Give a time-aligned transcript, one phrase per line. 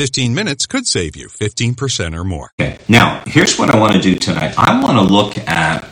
[0.00, 2.52] 15 minutes could save you 15% or more.
[2.58, 2.78] Okay.
[2.88, 4.54] Now, here's what I want to do tonight.
[4.56, 5.84] I want to look at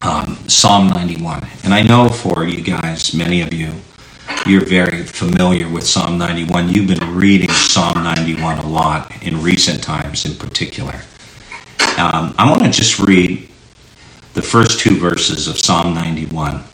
[0.00, 1.46] um, Psalm 91.
[1.64, 3.74] And I know for you guys, many of you,
[4.46, 6.70] you're very familiar with Psalm 91.
[6.70, 10.94] You've been reading Psalm 91 a lot in recent times, in particular.
[11.98, 13.50] Um, I want to just read
[14.32, 16.64] the first two verses of Psalm 91.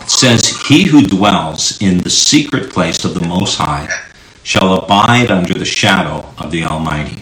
[0.00, 3.90] It says, He who dwells in the secret place of the Most High
[4.48, 7.20] shall abide under the shadow of the Almighty.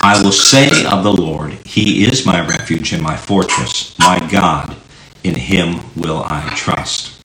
[0.00, 4.74] I will say of the Lord, He is my refuge and my fortress, my God,
[5.22, 7.22] in Him will I trust.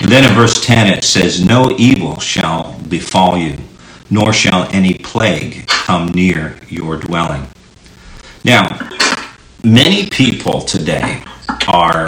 [0.00, 3.58] And then in verse 10 it says, No evil shall befall you,
[4.08, 7.46] nor shall any plague come near your dwelling.
[8.42, 8.88] Now,
[9.62, 11.22] many people today
[11.68, 12.06] are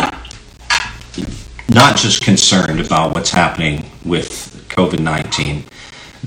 [1.69, 5.65] not just concerned about what's happening with COVID 19,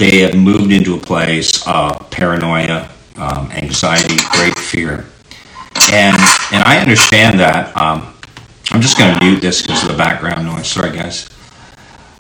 [0.02, 5.06] they have moved into a place of paranoia, um, anxiety, great fear.
[5.92, 6.18] And,
[6.52, 7.78] and I understand that.
[7.78, 8.12] Um,
[8.72, 10.66] I'm just going to mute this because of the background noise.
[10.66, 11.30] Sorry, guys.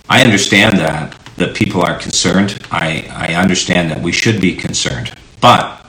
[0.07, 2.61] I understand that that people are concerned.
[2.69, 5.11] I, I understand that we should be concerned.
[5.39, 5.83] But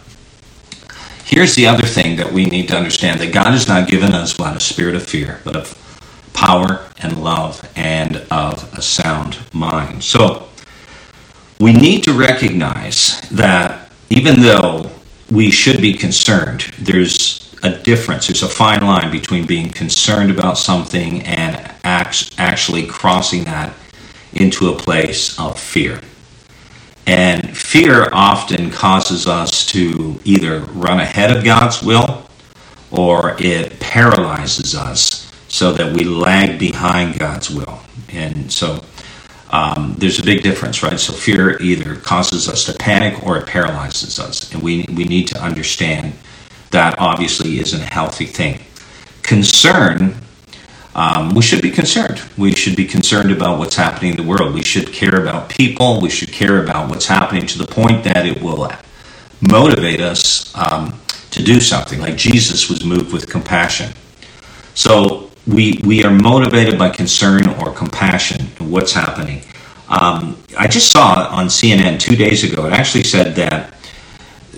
[1.27, 4.39] here's the other thing that we need to understand that God has not given us
[4.39, 5.77] what a spirit of fear, but of
[6.33, 10.03] power and love and of a sound mind.
[10.03, 10.49] So
[11.63, 14.91] we need to recognize that even though
[15.31, 18.27] we should be concerned, there's a difference.
[18.27, 23.73] There's a fine line between being concerned about something and actually crossing that
[24.33, 26.01] into a place of fear.
[27.07, 32.27] And fear often causes us to either run ahead of God's will
[32.91, 37.79] or it paralyzes us so that we lag behind God's will.
[38.09, 38.83] And so
[39.53, 40.99] um, there's a big difference, right?
[40.99, 44.53] So fear either causes us to panic or it paralyzes us.
[44.53, 46.15] And we, we need to understand
[46.71, 48.61] that obviously isn't a healthy thing.
[49.23, 50.17] Concern
[50.95, 52.23] um, we should be concerned.
[52.37, 54.53] We should be concerned about what's happening in the world.
[54.53, 56.01] We should care about people.
[56.01, 58.71] We should care about what's happening to the point that it will
[59.41, 61.99] motivate us um, to do something.
[61.99, 63.93] Like Jesus was moved with compassion.
[64.75, 69.43] So we we are motivated by concern or compassion and what's happening.
[69.89, 72.67] Um, I just saw on CNN two days ago.
[72.67, 73.75] It actually said that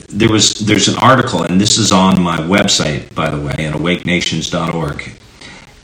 [0.09, 3.75] there was there's an article, and this is on my website, by the way, at
[3.75, 5.19] awakenations.org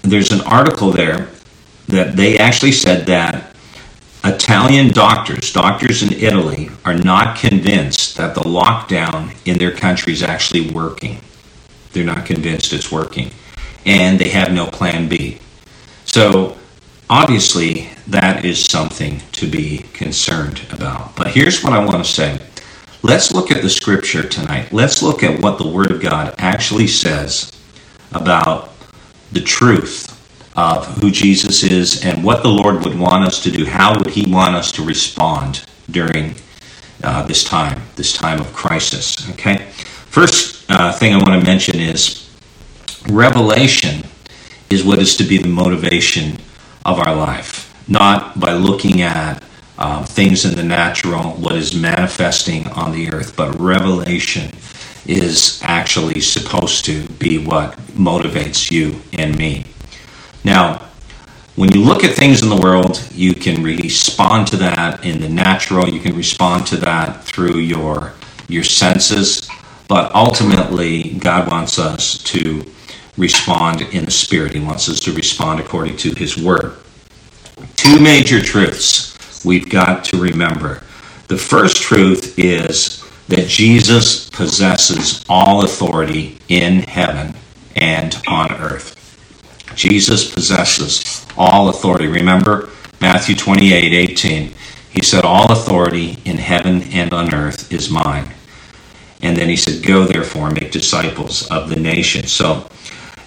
[0.02, 1.28] there's an article there
[1.88, 3.54] that they actually said that
[4.24, 10.22] Italian doctors, doctors in Italy, are not convinced that the lockdown in their country is
[10.22, 11.18] actually working.
[11.92, 13.30] They're not convinced it's working.
[13.84, 15.38] And they have no plan B.
[16.04, 16.56] So,
[17.08, 21.16] obviously, that is something to be concerned about.
[21.16, 22.38] But here's what I want to say
[23.02, 24.72] let's look at the scripture tonight.
[24.72, 27.52] Let's look at what the Word of God actually says
[28.12, 28.70] about
[29.32, 30.16] the truth
[30.56, 33.64] of who Jesus is and what the Lord would want us to do.
[33.64, 36.34] How would He want us to respond during
[37.02, 39.30] uh, this time, this time of crisis?
[39.30, 39.58] Okay.
[40.10, 42.29] First uh, thing I want to mention is
[43.08, 44.04] revelation
[44.68, 46.38] is what is to be the motivation
[46.84, 49.42] of our life, not by looking at
[49.78, 54.50] uh, things in the natural, what is manifesting on the earth, but revelation
[55.06, 59.64] is actually supposed to be what motivates you and me.
[60.44, 60.86] Now,
[61.56, 65.28] when you look at things in the world, you can respond to that in the
[65.28, 68.12] natural, you can respond to that through your
[68.48, 69.48] your senses,
[69.88, 72.64] but ultimately God wants us to
[73.16, 74.54] respond in the spirit.
[74.54, 76.74] He wants us to respond according to his word.
[77.76, 80.82] Two major truths we've got to remember.
[81.28, 87.34] The first truth is that Jesus possesses all authority in heaven
[87.76, 88.96] and on earth.
[89.76, 92.06] Jesus possesses all authority.
[92.06, 92.70] Remember
[93.00, 94.54] Matthew 28 18.
[94.90, 98.28] He said, All authority in heaven and on earth is mine.
[99.22, 102.32] And then he said, Go therefore and make disciples of the nations.
[102.32, 102.68] So,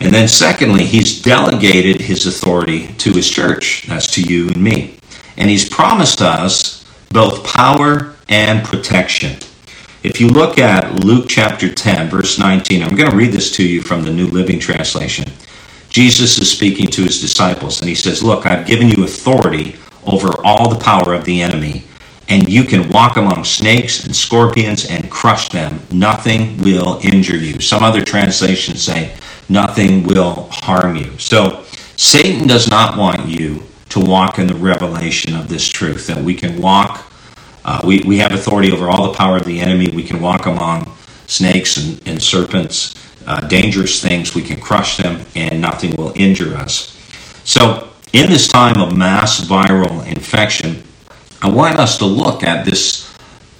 [0.03, 3.85] and then secondly, he's delegated his authority to his church.
[3.87, 4.97] That's to you and me.
[5.37, 9.37] And he's promised us both power and protection.
[10.03, 13.65] If you look at Luke chapter 10, verse 19, I'm going to read this to
[13.65, 15.31] you from the New Living Translation.
[15.87, 20.33] Jesus is speaking to his disciples, and he says, Look, I've given you authority over
[20.43, 21.85] all the power of the enemy,
[22.27, 25.79] and you can walk among snakes and scorpions and crush them.
[25.91, 27.61] Nothing will injure you.
[27.61, 29.15] Some other translations say,
[29.49, 31.17] Nothing will harm you.
[31.19, 31.63] So,
[31.95, 36.33] Satan does not want you to walk in the revelation of this truth that we
[36.33, 37.13] can walk
[37.65, 39.89] uh, we, we have authority over all the power of the enemy.
[39.89, 40.91] We can walk among
[41.27, 42.95] snakes and, and serpents,
[43.25, 44.35] uh, dangerous things.
[44.35, 46.97] We can crush them, and nothing will injure us.
[47.45, 50.83] So, in this time of mass viral infection,
[51.41, 53.11] I want us to look at this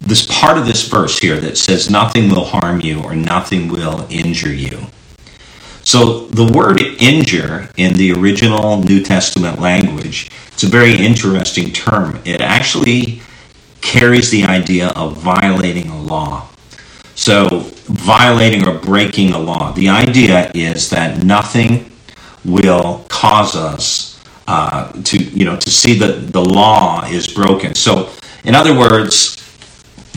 [0.01, 4.06] this part of this verse here that says nothing will harm you or nothing will
[4.09, 4.86] injure you.
[5.83, 12.21] So the word injure in the original New Testament language, it's a very interesting term.
[12.25, 13.21] It actually
[13.81, 16.47] carries the idea of violating a law.
[17.15, 19.71] So, violating or breaking a law.
[19.74, 21.91] The idea is that nothing
[22.44, 27.75] will cause us uh, to, you know, to see that the law is broken.
[27.75, 28.09] So,
[28.44, 29.36] in other words,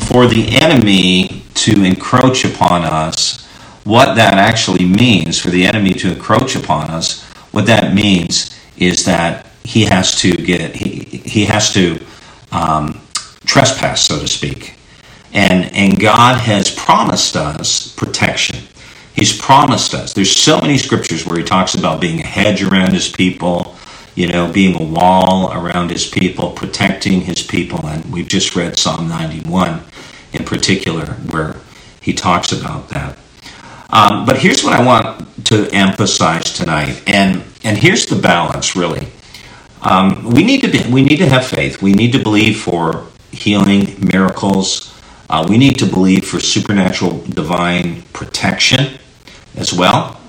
[0.08, 3.45] for the enemy to encroach upon us,
[3.86, 7.22] what that actually means for the enemy to encroach upon us,
[7.52, 11.98] what that means is that he has to get he, he has to
[12.50, 13.00] um,
[13.44, 14.74] trespass, so to speak.
[15.32, 18.56] And, and God has promised us protection.
[19.14, 20.12] He's promised us.
[20.12, 23.76] There's so many scriptures where he talks about being a hedge around his people,
[24.14, 27.86] you know, being a wall around his people, protecting his people.
[27.86, 29.82] And we've just read Psalm 91
[30.32, 31.56] in particular, where
[32.00, 33.16] he talks about that.
[33.90, 39.08] Um, but here's what I want to emphasize tonight, and and here's the balance really.
[39.82, 41.80] Um, we need to be, we need to have faith.
[41.80, 44.92] We need to believe for healing, miracles.
[45.28, 48.98] Uh, we need to believe for supernatural divine protection
[49.56, 50.20] as well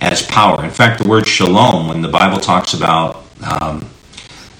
[0.00, 0.64] as power.
[0.64, 3.88] In fact, the word shalom, when the Bible talks about um,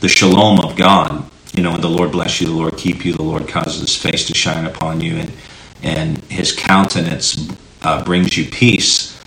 [0.00, 1.24] the shalom of God,
[1.54, 3.96] you know, when the Lord bless you, the Lord keep you, the Lord causes his
[3.96, 5.32] face to shine upon you, and,
[5.82, 7.48] and his countenance
[7.82, 9.20] uh, brings you peace.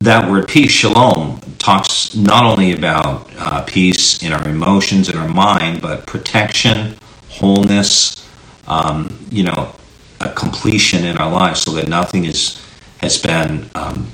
[0.00, 5.28] That word peace, shalom, talks not only about uh, peace in our emotions, in our
[5.28, 6.96] mind, but protection,
[7.28, 8.28] wholeness,
[8.68, 9.74] um, you know,
[10.20, 12.64] a completion in our lives so that nothing is
[13.00, 14.08] has been um,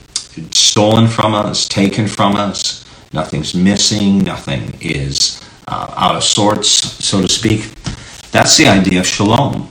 [0.51, 7.23] stolen from us, taken from us, nothing's missing, nothing is uh, out of sorts, so
[7.23, 7.73] to speak.
[8.31, 9.71] That's the idea of shalom.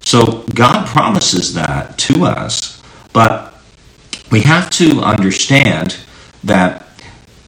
[0.00, 2.77] So God promises that to us,
[3.12, 3.54] but
[4.30, 5.96] we have to understand
[6.44, 6.86] that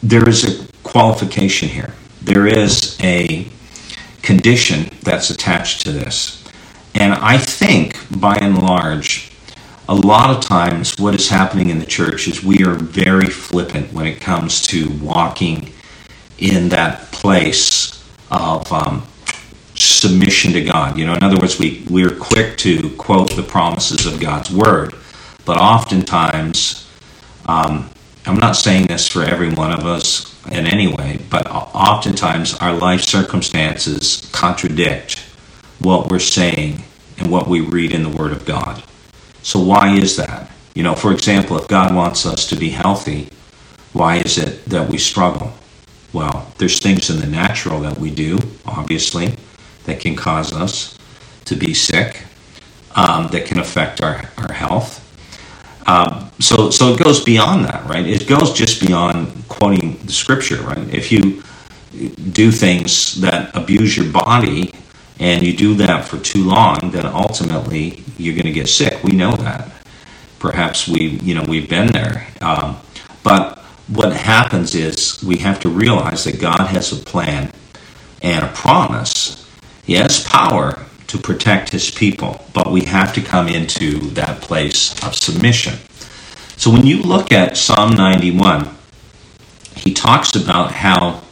[0.03, 1.95] there is a qualification here.
[2.23, 3.47] There is a
[4.23, 6.45] condition that's attached to this.
[6.95, 9.31] And I think, by and large,
[9.89, 13.93] a lot of times what is happening in the church is we are very flippant
[13.93, 15.73] when it comes to walking
[16.39, 19.07] in that place of um,
[19.75, 20.97] submission to God.
[20.97, 24.95] You know, in other words, we, we're quick to quote the promises of God's word,
[25.51, 26.89] but oftentimes,
[27.47, 27.91] um,
[28.25, 32.73] I'm not saying this for every one of us, in any way, but oftentimes our
[32.73, 35.19] life circumstances contradict
[35.81, 36.85] what we're saying
[37.19, 38.85] and what we read in the Word of God.
[39.43, 40.53] So, why is that?
[40.77, 43.29] You know, for example, if God wants us to be healthy,
[43.93, 45.53] why is it that we struggle?
[46.13, 49.35] Well, there's things in the natural that we do, obviously,
[49.87, 50.97] that can cause us
[51.47, 52.23] to be sick,
[52.95, 55.01] um, that can affect our, our health.
[55.91, 58.07] Um, so, so it goes beyond that, right?
[58.07, 60.89] It goes just beyond quoting the scripture, right?
[60.95, 61.43] If you
[62.31, 64.73] do things that abuse your body
[65.19, 69.03] and you do that for too long, then ultimately you're going to get sick.
[69.03, 69.69] We know that.
[70.39, 72.29] Perhaps we, you know, we've been there.
[72.41, 72.77] Um,
[73.25, 77.51] but what happens is we have to realize that God has a plan
[78.23, 79.45] and a promise.
[79.85, 80.79] He has power
[81.11, 85.75] to protect his people, but we have to come into that place of submission.
[86.57, 88.69] So when you look at Psalm 91,
[89.75, 91.23] he talks about how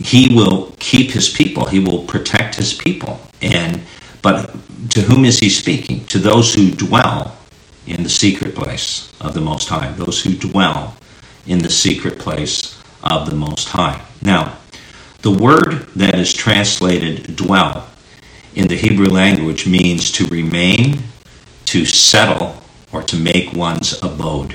[0.00, 3.20] he will keep his people, he will protect his people.
[3.40, 3.82] And
[4.20, 4.50] but
[4.90, 6.04] to whom is he speaking?
[6.06, 7.36] To those who dwell
[7.86, 10.96] in the secret place of the Most High, those who dwell
[11.46, 14.02] in the secret place of the Most High.
[14.22, 14.56] Now,
[15.22, 17.88] the word that is translated dwell
[18.54, 21.02] in the Hebrew language means to remain,
[21.66, 22.62] to settle,
[22.92, 24.54] or to make one's abode.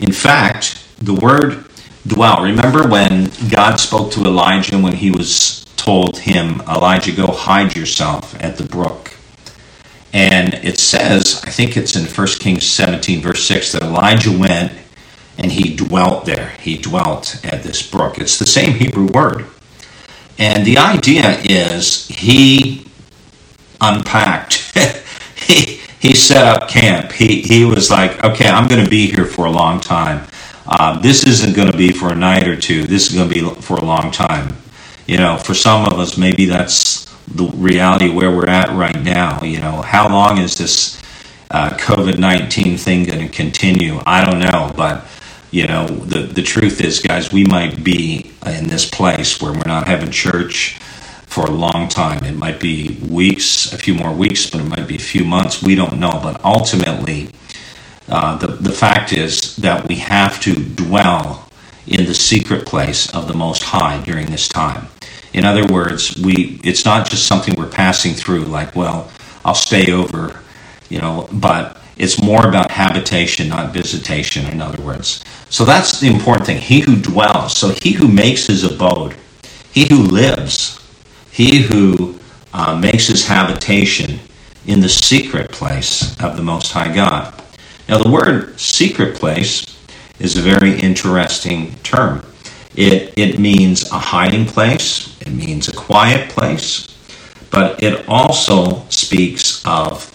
[0.00, 1.64] In fact, the word
[2.06, 7.76] dwell, remember when God spoke to Elijah when he was told him, Elijah, go hide
[7.76, 9.14] yourself at the brook.
[10.12, 14.72] And it says, I think it's in 1 Kings 17, verse 6, that Elijah went
[15.38, 16.50] and he dwelt there.
[16.60, 18.18] He dwelt at this brook.
[18.18, 19.46] It's the same Hebrew word.
[20.38, 22.86] And the idea is he
[23.82, 24.76] unpacked.
[25.36, 27.12] he, he set up camp.
[27.12, 30.26] He, he was like, okay, I'm going to be here for a long time.
[30.66, 32.84] Uh, this isn't going to be for a night or two.
[32.84, 34.56] This is going to be for a long time.
[35.06, 39.42] You know, for some of us, maybe that's the reality where we're at right now.
[39.42, 41.02] You know, how long is this
[41.50, 44.00] uh, COVID 19 thing going to continue?
[44.06, 44.72] I don't know.
[44.76, 45.04] But,
[45.50, 49.62] you know, the, the truth is, guys, we might be in this place where we're
[49.66, 50.78] not having church
[51.32, 52.22] for a long time.
[52.24, 55.62] It might be weeks, a few more weeks, but it might be a few months.
[55.62, 56.20] We don't know.
[56.22, 57.30] But ultimately,
[58.08, 61.48] uh, the, the fact is that we have to dwell
[61.86, 64.88] in the secret place of the Most High during this time.
[65.32, 69.10] In other words, we it's not just something we're passing through like, well,
[69.44, 70.38] I'll stay over,
[70.90, 75.24] you know, but it's more about habitation, not visitation, in other words.
[75.48, 76.58] So that's the important thing.
[76.58, 79.16] He who dwells, so he who makes his abode,
[79.72, 80.81] he who lives,
[81.32, 82.18] he who
[82.52, 84.20] uh, makes his habitation
[84.66, 87.34] in the secret place of the Most High God.
[87.88, 89.64] Now, the word secret place
[90.20, 92.24] is a very interesting term.
[92.76, 96.86] It, it means a hiding place, it means a quiet place,
[97.50, 100.08] but it also speaks of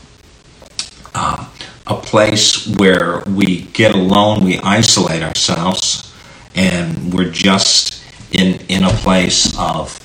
[1.13, 1.47] uh,
[1.87, 6.13] a place where we get alone, we isolate ourselves,
[6.55, 9.99] and we're just in, in a place of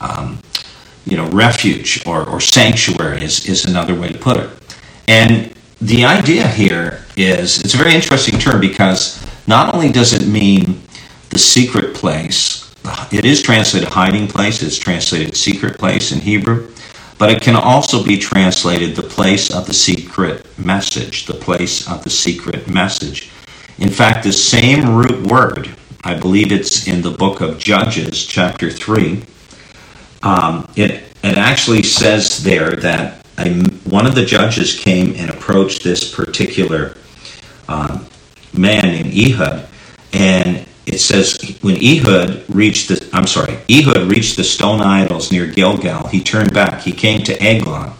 [0.00, 0.38] um,
[1.06, 4.50] you know refuge or, or sanctuary is, is another way to put it.
[5.08, 10.26] And the idea here is it's a very interesting term because not only does it
[10.26, 10.82] mean
[11.30, 12.74] the secret place.
[13.12, 16.70] It is translated hiding place, it's translated secret place in Hebrew,
[17.18, 22.04] but it can also be translated the place of the secret message, the place of
[22.04, 23.30] the secret message.
[23.78, 28.70] In fact, the same root word, I believe it's in the book of Judges, chapter
[28.70, 29.22] 3,
[30.26, 30.90] um, it,
[31.22, 33.24] it actually says there that
[33.84, 36.96] one of the judges came and approached this particular
[37.68, 38.06] um,
[38.52, 39.68] man named Ehud,
[40.12, 45.46] and it says when Ehud reached the I'm sorry, Ehud reached the stone idols near
[45.46, 46.82] Gilgal, he turned back.
[46.82, 47.92] He came to Eglon.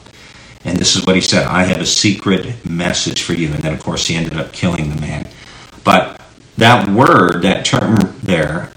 [0.65, 3.53] And this is what he said, I have a secret message for you.
[3.53, 5.29] And then of course he ended up killing the man.
[5.85, 6.21] But
[6.57, 8.73] that word, that term there,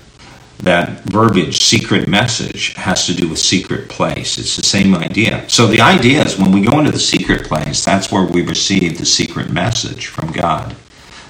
[0.59, 4.37] that verbiage, secret message, has to do with secret place.
[4.37, 5.49] It's the same idea.
[5.49, 8.97] So the idea is when we go into the secret place, that's where we receive
[8.97, 10.75] the secret message from God.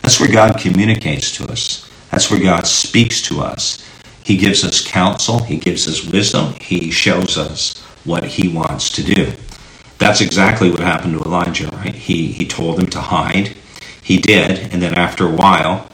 [0.02, 1.90] That's where God communicates to us.
[2.10, 3.86] That's where God speaks to us.
[4.24, 9.04] He gives us counsel, He gives us wisdom, He shows us what He wants to
[9.04, 9.32] do.
[10.00, 11.94] That's exactly what happened to Elijah, right?
[11.94, 13.56] He, he told him to hide.
[14.02, 15.90] He did, and then after a while,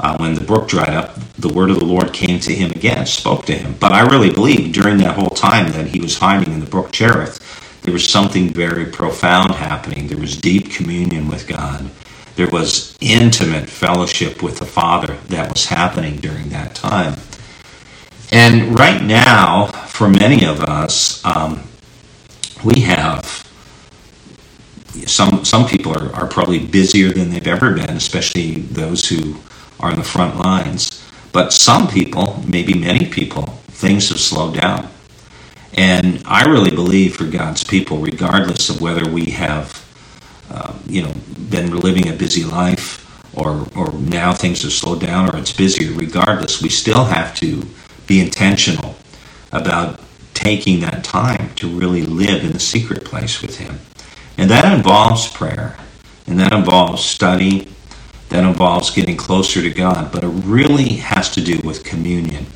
[0.00, 3.06] uh, when the brook dried up, the word of the Lord came to him again,
[3.06, 3.74] spoke to him.
[3.78, 6.92] But I really believe during that whole time that he was hiding in the brook
[6.92, 7.40] Cherith,
[7.82, 10.08] there was something very profound happening.
[10.08, 11.90] There was deep communion with God.
[12.34, 17.16] There was intimate fellowship with the Father that was happening during that time.
[18.32, 21.62] And right now, for many of us, um,
[22.64, 23.44] we have
[25.06, 29.36] some some people are, are probably busier than they've ever been, especially those who
[29.80, 31.02] are in the front lines.
[31.32, 34.88] But some people, maybe many people, things have slowed down.
[35.76, 39.84] And I really believe for God's people, regardless of whether we have
[40.50, 41.12] uh, you know,
[41.50, 43.00] been living a busy life,
[43.36, 45.92] or or now things have slowed down, or it's busier.
[45.92, 47.66] Regardless, we still have to
[48.06, 48.94] be intentional
[49.50, 50.00] about
[50.34, 53.80] taking that time to really live in the secret place with Him,
[54.38, 55.76] and that involves prayer,
[56.26, 57.73] and that involves study,
[58.34, 62.46] that involves getting closer to God, but it really has to do with communion.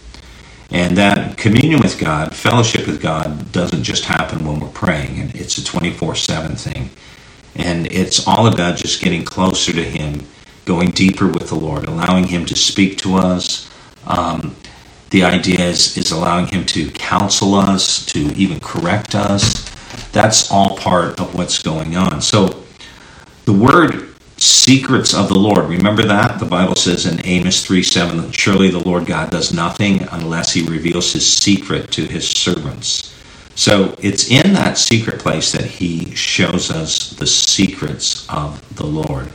[0.73, 5.32] And that communion with God, fellowship with God, doesn't just happen when we're praying, and
[5.37, 6.90] it's a 24 7 thing.
[7.54, 10.26] And it's all about just getting closer to Him,
[10.64, 13.70] going deeper with the Lord, allowing Him to speak to us.
[14.04, 14.56] Um,
[15.11, 19.70] the idea is, is allowing Him to counsel us, to even correct us.
[20.11, 22.20] That's all part of what's going on.
[22.20, 22.64] So
[23.44, 24.08] the word
[24.38, 26.38] secrets of the Lord, remember that?
[26.38, 30.62] The Bible says in Amos 3 7 surely the Lord God does nothing unless He
[30.66, 33.14] reveals His secret to His servants.
[33.59, 39.33] So it's in that secret place that he shows us the secrets of the Lord.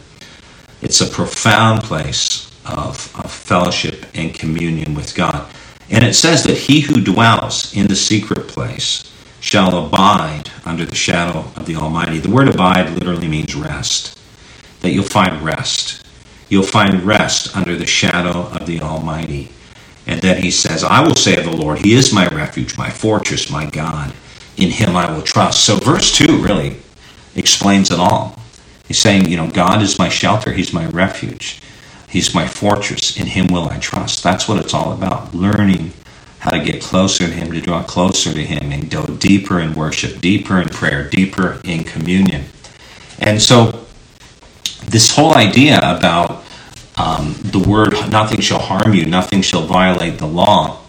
[0.82, 5.46] It's a profound place of, of fellowship and communion with God.
[5.90, 10.96] And it says that he who dwells in the secret place shall abide under the
[10.96, 12.20] shadow of the Almighty.
[12.20, 14.18] The word abide literally means rest,
[14.84, 16.06] that you'll find rest.
[16.50, 19.50] You'll find rest under the shadow of the Almighty.
[20.06, 22.90] And then he says, I will say of the Lord, He is my refuge, my
[22.90, 24.14] fortress, my God.
[24.58, 25.64] In Him I will trust.
[25.64, 26.76] So, verse 2 really
[27.36, 28.38] explains it all.
[28.88, 31.62] He's saying, you know, God is my shelter, He's my refuge,
[32.10, 33.18] He's my fortress.
[33.18, 34.22] In Him will I trust.
[34.22, 35.34] That's what it's all about.
[35.34, 35.94] Learning
[36.40, 39.74] how to get closer to Him, to draw closer to Him, and go deeper in
[39.74, 42.44] worship, deeper in prayer, deeper in communion.
[43.20, 43.86] And so,
[44.86, 46.44] this whole idea about
[46.98, 50.80] um, the word nothing shall harm you, nothing shall violate the law,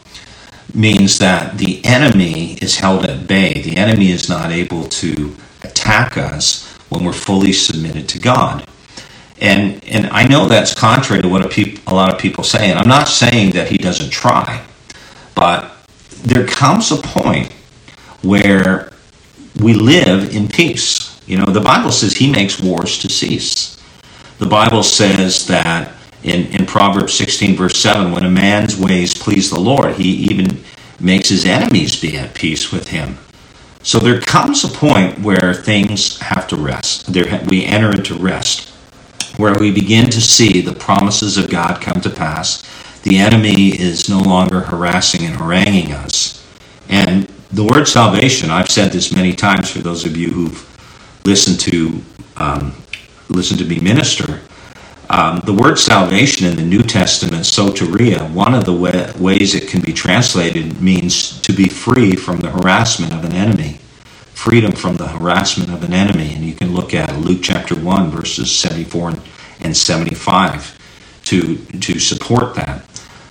[0.75, 3.63] means that the enemy is held at bay.
[3.63, 8.67] The enemy is not able to attack us when we're fully submitted to God.
[9.41, 12.71] And, and I know that's contrary to what a, peop, a lot of people say.
[12.71, 14.65] And I'm not saying that he doesn't try,
[15.35, 15.71] but
[16.23, 17.53] there comes a point
[18.23, 18.93] where
[19.61, 21.21] we live in peace.
[21.27, 23.75] You know, the Bible says he makes wars to cease.
[24.39, 29.51] The Bible says that in, in Proverbs 16, verse 7, when a man's ways please
[29.51, 30.65] the Lord, he even
[30.99, 33.19] makes his enemies be at peace with him.
[33.83, 37.13] So there comes a point where things have to rest.
[37.13, 38.71] There, we enter into rest,
[39.37, 42.63] where we begin to see the promises of God come to pass.
[43.03, 46.43] The enemy is no longer harassing and haranguing us.
[46.89, 51.61] And the word salvation, I've said this many times for those of you who've listened
[51.61, 52.03] to
[52.39, 52.75] um,
[53.29, 54.41] listened to me minister.
[55.11, 59.69] Um, the word salvation in the New Testament, soteria, one of the way, ways it
[59.69, 63.79] can be translated means to be free from the harassment of an enemy.
[64.33, 66.35] Freedom from the harassment of an enemy.
[66.35, 69.15] And you can look at Luke chapter 1, verses 74
[69.61, 70.79] and 75
[71.25, 72.85] to, to support that.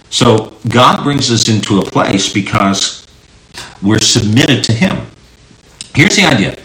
[0.10, 3.06] So God brings us into a place because
[3.82, 5.08] we're submitted to Him.
[5.96, 6.56] Here's the idea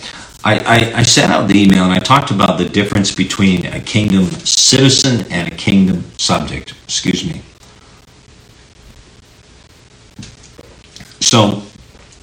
[0.49, 3.81] I, I, I, sent out the email and I talked about the difference between a
[3.81, 6.73] kingdom citizen and a kingdom subject.
[6.85, 7.43] Excuse me.
[11.21, 11.63] So,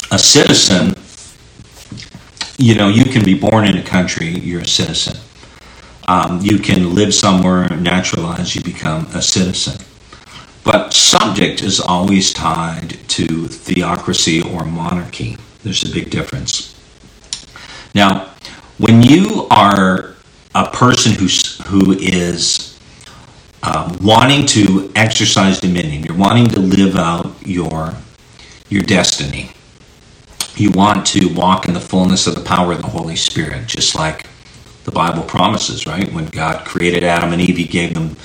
[0.10, 0.96] a citizen,
[2.58, 5.18] you know, you can be born in a country, you're a citizen.
[6.08, 9.86] Um, you can live somewhere, naturalize, you become a citizen.
[10.64, 15.38] But subject is always tied to theocracy or monarchy.
[15.62, 16.75] There's a big difference.
[17.96, 18.30] Now,
[18.78, 20.14] when you are
[20.54, 22.78] a person who's, who is
[23.64, 27.94] uh, wanting to exercise dominion, you're wanting to live out your,
[28.70, 29.52] your destiny,
[30.58, 33.96] you want to walk in the fullness of the power of the Holy Spirit, just
[33.96, 34.28] like
[34.84, 36.12] the Bible promises, right?
[36.12, 38.18] When God created Adam and Eve, He gave them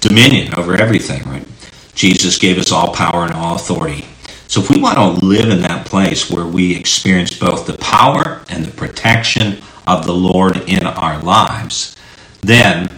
[0.00, 1.46] dominion over everything, right?
[1.94, 4.04] Jesus gave us all power and all authority.
[4.48, 8.42] So if we want to live in that place where we experience both the power
[8.48, 11.96] and the protection of the Lord in our lives,
[12.42, 12.88] then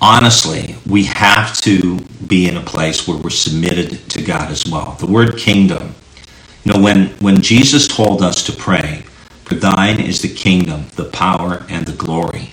[0.00, 4.92] honestly, we have to be in a place where we're submitted to God as well.
[5.00, 5.94] The word kingdom,
[6.64, 9.02] you know, when, when Jesus told us to pray,
[9.44, 12.52] for thine is the kingdom, the power, and the glory,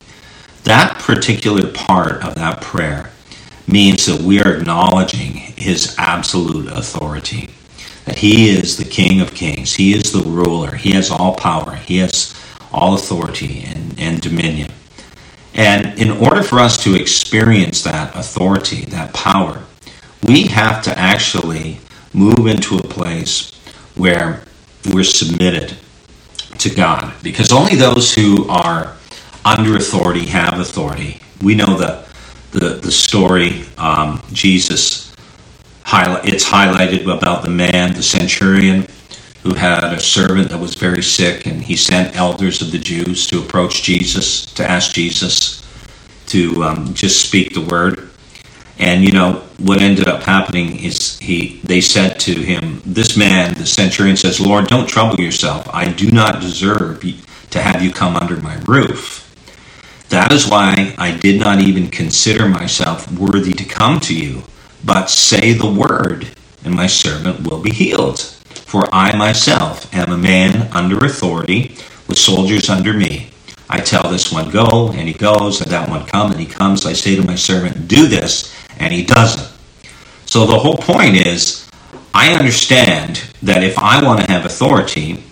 [0.63, 3.11] that particular part of that prayer
[3.67, 7.49] means that we are acknowledging his absolute authority
[8.09, 9.75] that He is the King of Kings.
[9.75, 10.75] He is the ruler.
[10.75, 11.75] He has all power.
[11.75, 12.33] He has
[12.73, 14.71] all authority and, and dominion.
[15.53, 19.61] And in order for us to experience that authority, that power,
[20.23, 21.79] we have to actually
[22.11, 23.53] move into a place
[23.95, 24.41] where
[24.91, 25.77] we're submitted
[26.57, 27.13] to God.
[27.21, 28.95] Because only those who are
[29.45, 31.21] under authority have authority.
[31.43, 32.07] We know the,
[32.51, 35.08] the, the story, um, Jesus
[36.23, 38.85] it's highlighted about the man, the centurion,
[39.43, 43.25] who had a servant that was very sick, and he sent elders of the Jews
[43.27, 45.65] to approach Jesus, to ask Jesus
[46.27, 48.09] to um, just speak the word.
[48.77, 53.55] And you know what ended up happening is he they said to him, "This man,
[53.55, 55.67] the centurion, says, Lord, don't trouble yourself.
[55.73, 57.03] I do not deserve
[57.49, 59.25] to have you come under my roof."
[60.09, 64.43] That is why I did not even consider myself worthy to come to you
[64.83, 66.27] but say the word,
[66.63, 68.19] and my servant will be healed.
[68.19, 71.75] For I myself am a man under authority,
[72.07, 73.29] with soldiers under me.
[73.69, 76.85] I tell this one, go, and he goes, and that one, come, and he comes.
[76.85, 79.89] I say to my servant, do this, and he does it.
[80.25, 81.69] So the whole point is,
[82.13, 85.23] I understand that if I want to have authority,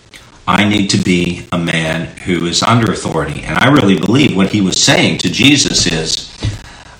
[0.47, 3.43] I need to be a man who is under authority.
[3.43, 6.36] And I really believe what he was saying to Jesus is,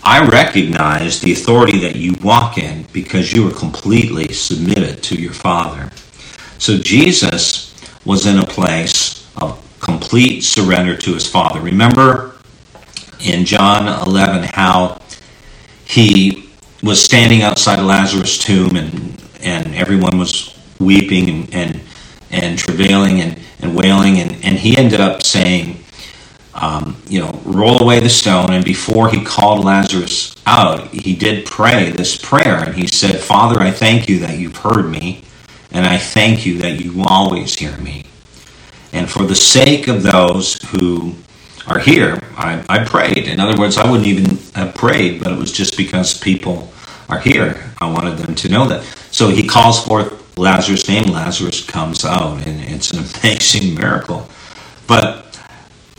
[0.09, 5.33] I recognize the authority that you walk in because you are completely submitted to your
[5.33, 5.91] Father.
[6.59, 11.59] So Jesus was in a place of complete surrender to his Father.
[11.59, 12.37] Remember
[13.19, 15.01] in John 11 how
[15.83, 21.81] he was standing outside Lazarus' tomb and, and everyone was weeping and, and,
[22.31, 25.83] and travailing and, and wailing, and, and he ended up saying,
[26.57, 28.51] um, you know, roll away the stone.
[28.51, 32.57] And before he called Lazarus out, he did pray this prayer.
[32.63, 35.23] And he said, Father, I thank you that you've heard me,
[35.71, 38.05] and I thank you that you always hear me.
[38.91, 41.13] And for the sake of those who
[41.67, 43.27] are here, I, I prayed.
[43.27, 46.71] In other words, I wouldn't even have prayed, but it was just because people
[47.09, 47.71] are here.
[47.79, 48.83] I wanted them to know that.
[49.11, 51.11] So he calls forth Lazarus' name.
[51.11, 54.29] Lazarus comes out, and it's an amazing miracle.
[54.87, 55.26] But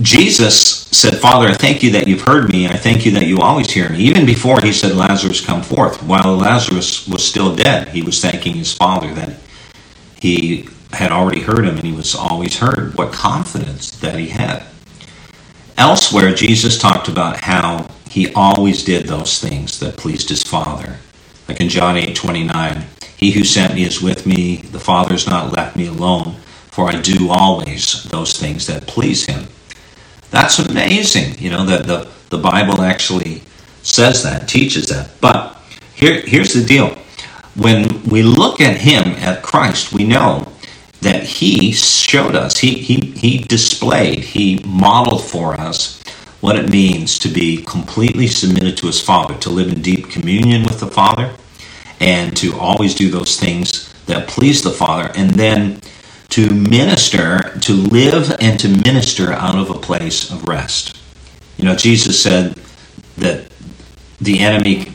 [0.00, 2.68] Jesus said, Father, I thank you that you've heard me.
[2.68, 3.98] I thank you that you always hear me.
[3.98, 6.02] Even before he said, Lazarus, come forth.
[6.04, 9.40] While Lazarus was still dead, he was thanking his Father that
[10.20, 12.96] he had already heard him and he was always heard.
[12.96, 14.62] What confidence that he had.
[15.76, 20.96] Elsewhere, Jesus talked about how he always did those things that pleased his Father.
[21.48, 22.84] Like in John 8 29,
[23.16, 26.36] He who sent me is with me, the Father has not left me alone,
[26.70, 29.48] for I do always those things that please him.
[30.30, 33.42] That's amazing, you know, that the, the Bible actually
[33.82, 35.10] says that, teaches that.
[35.20, 35.56] But
[35.94, 36.90] here, here's the deal.
[37.54, 40.52] When we look at him, at Christ, we know
[41.00, 46.02] that he showed us, he, he, he displayed, he modeled for us
[46.40, 50.62] what it means to be completely submitted to his Father, to live in deep communion
[50.62, 51.34] with the Father,
[52.00, 55.80] and to always do those things that please the Father, and then
[56.38, 60.96] to minister, to live and to minister out of a place of rest.
[61.56, 62.54] You know, Jesus said
[63.16, 63.50] that
[64.20, 64.92] the enemy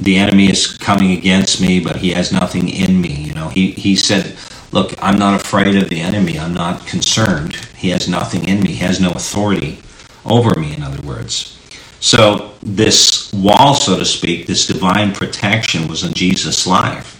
[0.00, 3.12] the enemy is coming against me, but he has nothing in me.
[3.12, 4.36] You know, he, he said,
[4.72, 6.38] Look, I'm not afraid of the enemy.
[6.38, 7.56] I'm not concerned.
[7.76, 8.70] He has nothing in me.
[8.70, 9.80] He has no authority
[10.24, 11.58] over me, in other words.
[12.00, 17.14] So, this wall, so to speak, this divine protection was in Jesus' life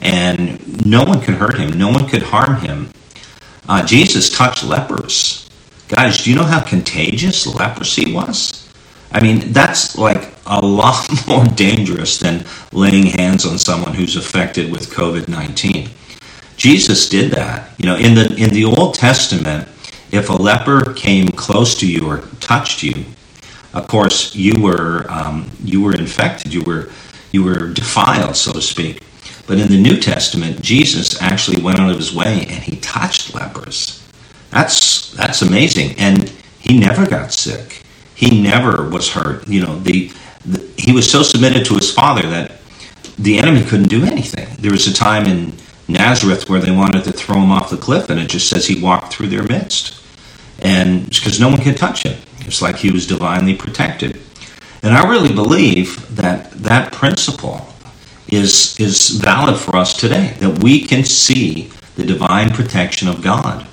[0.00, 2.90] and no one could hurt him, no one could harm him.
[3.68, 5.48] Uh, Jesus touched lepers.
[5.88, 8.68] Guys, do you know how contagious leprosy was?
[9.10, 14.70] I mean, that's like a lot more dangerous than laying hands on someone who's affected
[14.70, 15.88] with COVID 19.
[16.56, 17.70] Jesus did that.
[17.78, 19.68] You know, in the in the Old Testament,
[20.10, 23.04] if a leper came close to you or touched you,
[23.72, 26.52] of course you were um, you were infected.
[26.52, 26.90] You were
[27.32, 29.02] you were defiled, so to speak.
[29.48, 33.34] But in the New Testament, Jesus actually went out of his way and he touched
[33.34, 34.06] lepers.
[34.50, 35.96] That's that's amazing.
[35.98, 36.30] And
[36.60, 37.82] he never got sick.
[38.14, 39.48] He never was hurt.
[39.48, 40.12] You know, the,
[40.44, 42.52] the he was so submitted to his father that
[43.18, 44.48] the enemy couldn't do anything.
[44.58, 45.54] There was a time in
[45.88, 48.80] Nazareth where they wanted to throw him off the cliff, and it just says he
[48.80, 50.02] walked through their midst.
[50.60, 52.20] And because no one could touch him.
[52.40, 54.20] It's like he was divinely protected.
[54.82, 57.66] And I really believe that that principle
[58.28, 63.66] is, is valid for us today, that we can see the divine protection of God.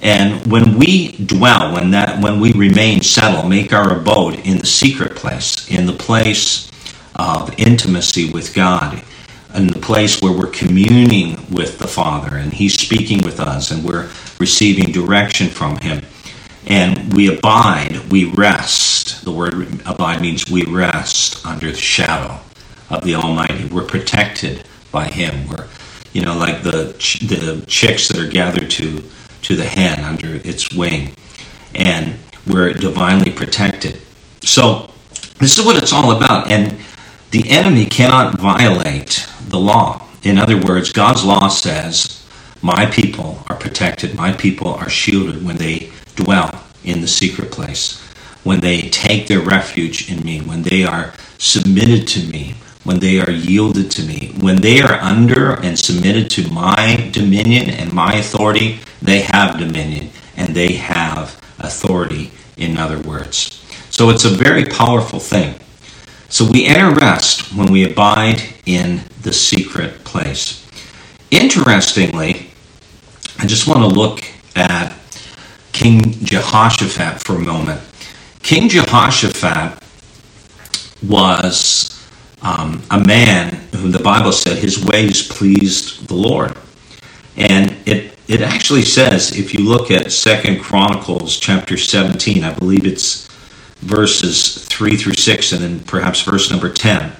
[0.00, 4.66] And when we dwell, when that when we remain settled, make our abode in the
[4.66, 6.70] secret place, in the place
[7.16, 9.02] of intimacy with God,
[9.56, 13.84] in the place where we're communing with the Father and He's speaking with us and
[13.84, 16.04] we're receiving direction from Him.
[16.68, 19.24] And we abide, we rest.
[19.24, 22.40] The word abide means we rest under the shadow
[22.90, 23.66] of the Almighty.
[23.66, 25.48] We're protected by Him.
[25.48, 25.66] We're,
[26.12, 29.02] you know, like the ch- the chicks that are gathered to
[29.42, 31.12] to the hen under its wing,
[31.74, 34.00] and we're divinely protected.
[34.42, 34.90] So
[35.38, 36.50] this is what it's all about.
[36.50, 36.78] And
[37.30, 40.06] the enemy cannot violate the law.
[40.22, 42.22] In other words, God's law says,
[42.62, 44.14] "My people are protected.
[44.14, 47.98] My people are shielded when they dwell in the secret place."
[48.44, 53.20] When they take their refuge in me, when they are submitted to me, when they
[53.20, 54.32] are yielded to me.
[54.40, 60.10] When they are under and submitted to my dominion and my authority, they have dominion
[60.36, 63.64] and they have authority, in other words.
[63.90, 65.58] So it's a very powerful thing.
[66.28, 70.64] So we enter rest when we abide in the secret place.
[71.30, 72.50] Interestingly,
[73.38, 74.94] I just want to look at
[75.72, 77.80] King Jehoshaphat for a moment.
[78.42, 79.82] King Jehoshaphat
[81.06, 81.97] was
[82.42, 86.56] um, a man whom the Bible said his ways pleased the Lord.
[87.36, 92.86] And it it actually says, if you look at Second Chronicles chapter 17, I believe
[92.86, 93.26] it's
[93.80, 97.10] verses 3 through 6, and then perhaps verse number 10,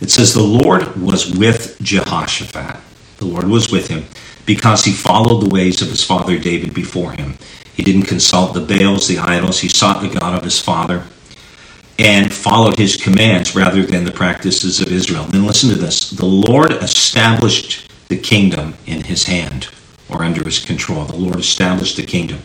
[0.00, 2.78] it says, The Lord was with Jehoshaphat.
[3.18, 4.04] The Lord was with him
[4.44, 7.38] because he followed the ways of his father David before him
[7.74, 9.60] He didn't consult the Baals, the idols.
[9.60, 11.04] He sought the God of his father
[11.98, 15.24] and followed his commands rather than the practices of Israel.
[15.24, 19.68] Then listen to this the Lord established the kingdom in his hand
[20.08, 21.04] or under his control.
[21.04, 22.40] The Lord established the kingdom.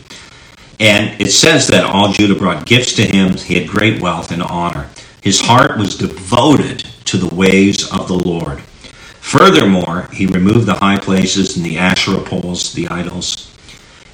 [0.80, 3.36] And it says that all Judah brought gifts to him.
[3.36, 4.88] He had great wealth and honor.
[5.20, 8.60] His heart was devoted to the ways of the Lord.
[9.20, 13.54] Furthermore, he removed the high places and the Asherah poles, the idols.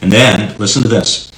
[0.00, 1.30] And then, listen to this.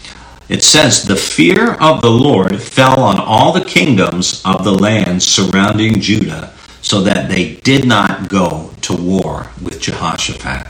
[0.48, 5.22] It says, The fear of the Lord fell on all the kingdoms of the land
[5.22, 10.68] surrounding Judah, so that they did not go to war with Jehoshaphat.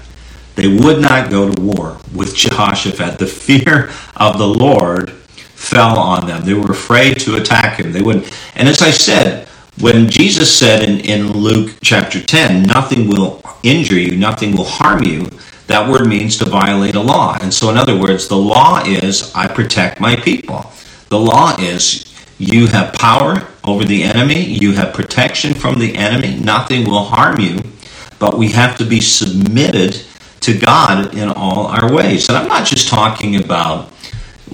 [0.55, 3.19] They would not go to war with Jehoshaphat.
[3.19, 6.45] The fear of the Lord fell on them.
[6.45, 7.93] They were afraid to attack him.
[7.93, 8.33] They wouldn't.
[8.55, 9.47] And as I said,
[9.79, 15.03] when Jesus said in, in Luke chapter 10, nothing will injure you, nothing will harm
[15.03, 15.29] you,
[15.67, 17.37] that word means to violate a law.
[17.41, 20.71] And so, in other words, the law is I protect my people.
[21.09, 22.05] The law is
[22.39, 27.41] you have power over the enemy, you have protection from the enemy, nothing will harm
[27.41, 27.61] you,
[28.19, 30.03] but we have to be submitted
[30.41, 32.29] to God in all our ways.
[32.29, 33.91] And I'm not just talking about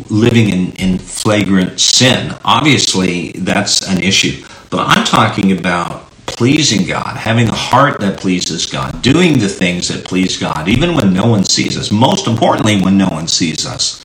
[0.09, 2.35] living in, in flagrant sin.
[2.45, 4.45] Obviously, that's an issue.
[4.71, 9.89] But I'm talking about pleasing God, having a heart that pleases God, doing the things
[9.89, 11.91] that please God, even when no one sees us.
[11.91, 14.03] Most importantly, when no one sees us.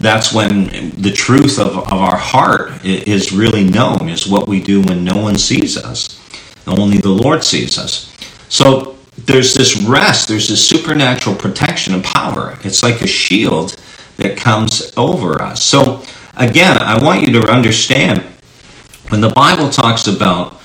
[0.00, 4.82] That's when the truth of, of our heart is really known, is what we do
[4.82, 6.18] when no one sees us.
[6.66, 8.12] Only the Lord sees us.
[8.48, 12.58] So there's this rest, there's this supernatural protection and power.
[12.64, 13.76] It's like a shield
[14.16, 15.62] that comes over us.
[15.62, 16.02] So,
[16.36, 18.22] again, I want you to understand
[19.08, 20.61] when the Bible talks about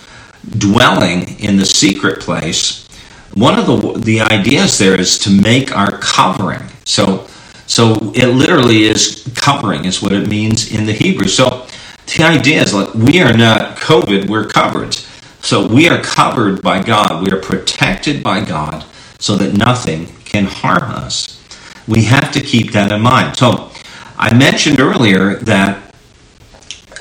[0.58, 2.88] dwelling in the secret place,
[3.34, 6.64] one of the the ideas there is to make our covering.
[6.86, 7.28] So,
[7.68, 11.28] so it literally is covering is what it means in the Hebrew.
[11.28, 11.68] So,
[12.08, 14.98] the idea is like we are not COVID, we're covered.
[15.42, 17.24] So we are covered by God.
[17.24, 18.84] We are protected by God
[19.20, 21.42] so that nothing can harm us.
[21.88, 23.38] We have to keep that in mind.
[23.38, 23.72] So
[24.18, 25.94] I mentioned earlier that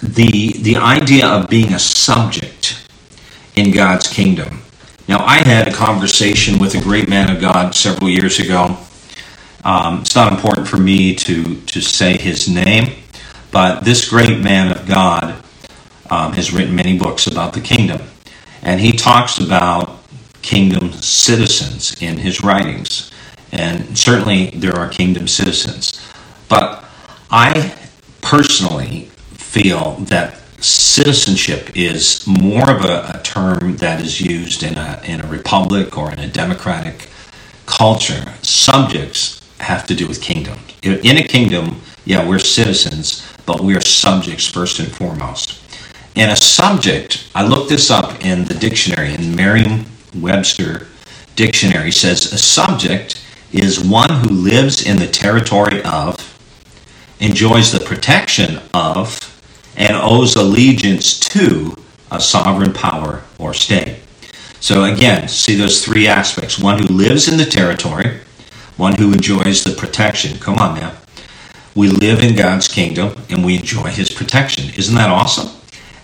[0.03, 2.86] the the idea of being a subject
[3.57, 4.61] in God's kingdom.
[5.09, 8.77] Now I had a conversation with a great man of God several years ago.
[9.65, 12.93] Um, it's not important for me to to say his name,
[13.51, 15.43] but this great man of God
[16.11, 18.03] um, has written many books about the kingdom,
[18.63, 19.99] and he talks about
[20.43, 23.11] kingdom citizens in his writings,
[23.51, 26.01] and certainly there are kingdom citizens,
[26.49, 26.85] but
[27.31, 27.75] I
[28.21, 35.01] personally feel that citizenship is more of a, a, term that is used in a,
[35.05, 37.09] in a republic or in a democratic
[37.67, 38.25] culture.
[38.43, 40.59] Subjects have to do with kingdom.
[40.83, 45.63] In a kingdom, yeah, we're citizens, but we are subjects first and foremost.
[46.15, 50.87] And a subject, I looked this up in the dictionary, in Merriam Webster
[51.35, 56.17] Dictionary, says a subject is one who lives in the territory of,
[57.21, 59.36] enjoys the protection of,
[59.77, 61.77] and owes allegiance to
[62.11, 63.99] a sovereign power or state.
[64.61, 68.19] So again, see those three aspects one who lives in the territory,
[68.77, 70.39] one who enjoys the protection.
[70.39, 70.95] Come on now.
[71.75, 74.73] We live in God's kingdom and we enjoy his protection.
[74.77, 75.49] Isn't that awesome?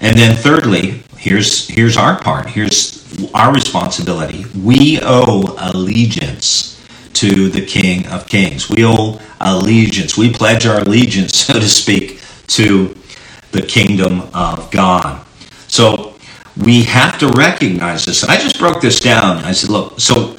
[0.00, 2.50] And then thirdly, here's here's our part.
[2.50, 4.44] Here's our responsibility.
[4.54, 6.78] We owe allegiance
[7.14, 8.68] to the King of Kings.
[8.68, 10.16] We owe allegiance.
[10.16, 12.94] We pledge our allegiance, so to speak, to
[13.52, 15.24] the kingdom of God.
[15.68, 16.14] So
[16.56, 18.24] we have to recognize this.
[18.24, 19.38] I just broke this down.
[19.38, 20.36] I said, look, so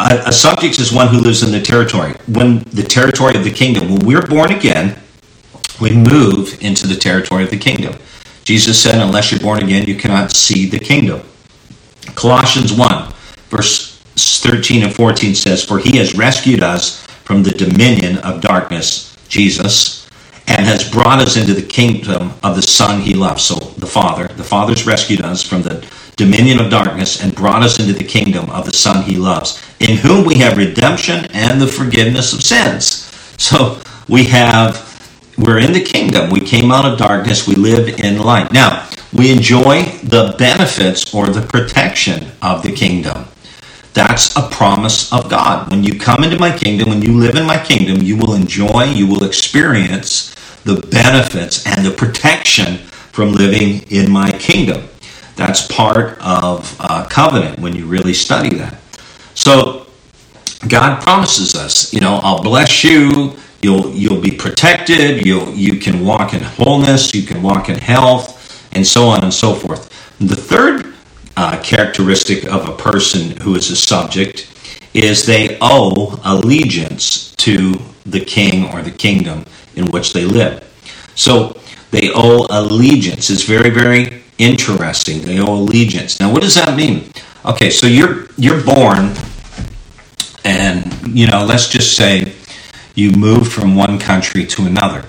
[0.00, 2.14] a, a subject is one who lives in the territory.
[2.28, 4.98] When the territory of the kingdom, when we're born again,
[5.80, 7.94] we move into the territory of the kingdom.
[8.44, 11.22] Jesus said, unless you're born again, you cannot see the kingdom.
[12.14, 13.12] Colossians 1,
[13.48, 19.16] verse 13 and 14 says, For he has rescued us from the dominion of darkness,
[19.28, 20.01] Jesus,
[20.46, 23.44] and has brought us into the kingdom of the Son he loves.
[23.44, 27.78] So the Father, the Father's rescued us from the dominion of darkness and brought us
[27.78, 31.66] into the kingdom of the Son he loves, in whom we have redemption and the
[31.66, 33.08] forgiveness of sins.
[33.38, 34.88] So we have,
[35.38, 36.30] we're in the kingdom.
[36.30, 37.46] We came out of darkness.
[37.46, 38.52] We live in light.
[38.52, 43.26] Now, we enjoy the benefits or the protection of the kingdom.
[43.94, 45.70] That's a promise of God.
[45.70, 48.84] When you come into my kingdom, when you live in my kingdom, you will enjoy,
[48.84, 52.78] you will experience the benefits and the protection
[53.12, 54.88] from living in my kingdom.
[55.36, 58.78] That's part of uh, covenant when you really study that.
[59.34, 59.86] So,
[60.68, 65.24] God promises us, you know, I'll bless you, you'll you'll be protected.
[65.24, 67.14] You you can walk in wholeness.
[67.14, 69.88] You can walk in health, and so on and so forth.
[70.18, 70.91] The third
[71.36, 74.48] uh, characteristic of a person who is a subject
[74.94, 80.62] is they owe allegiance to the king or the kingdom in which they live.
[81.14, 81.58] So
[81.90, 83.30] they owe allegiance.
[83.30, 85.22] It's very very interesting.
[85.22, 86.20] They owe allegiance.
[86.20, 87.10] Now, what does that mean?
[87.44, 89.14] Okay, so you're you're born,
[90.44, 92.32] and you know, let's just say
[92.94, 95.04] you move from one country to another,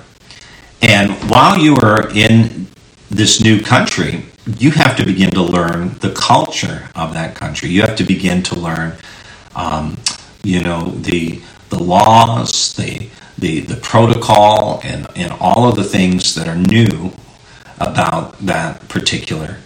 [0.81, 2.67] and while you are in
[3.09, 7.69] this new country, you have to begin to learn the culture of that country.
[7.69, 8.95] You have to begin to learn,
[9.55, 9.97] um,
[10.43, 16.35] you know, the the laws, the the the protocol, and and all of the things
[16.35, 17.13] that are new
[17.79, 19.57] about that particular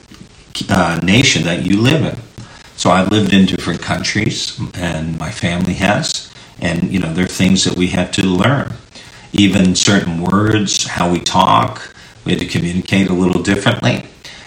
[0.69, 2.19] uh, nation that you live in.
[2.75, 7.27] So I've lived in different countries, and my family has, and you know there are
[7.27, 8.73] things that we have to learn.
[9.33, 11.93] Even certain words, how we talk,
[12.25, 14.05] we had to communicate a little differently,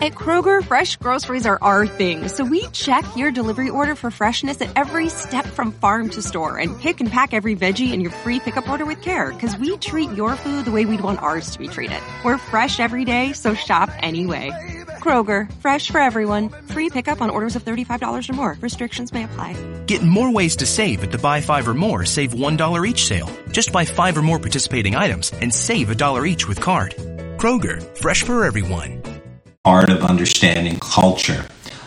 [0.00, 4.60] At Kroger, fresh groceries are our thing, so we check your delivery order for freshness
[4.60, 8.10] at every step from farm to store and pick and pack every veggie in your
[8.10, 11.50] free pickup order with care because we treat your food the way we'd want ours
[11.50, 12.00] to be treated.
[12.24, 14.50] We're fresh every day, so shop anyway.
[14.98, 16.48] Kroger, fresh for everyone.
[16.48, 18.56] Free pickup on orders of $35 or more.
[18.60, 19.56] Restrictions may apply.
[19.86, 23.30] Get more ways to save at the Buy Five or More Save $1 each sale.
[23.52, 26.94] Just buy five or more participating items and save a dollar each with card.
[27.36, 29.21] Kroger, fresh for everyone.
[29.64, 31.46] Part of understanding culture,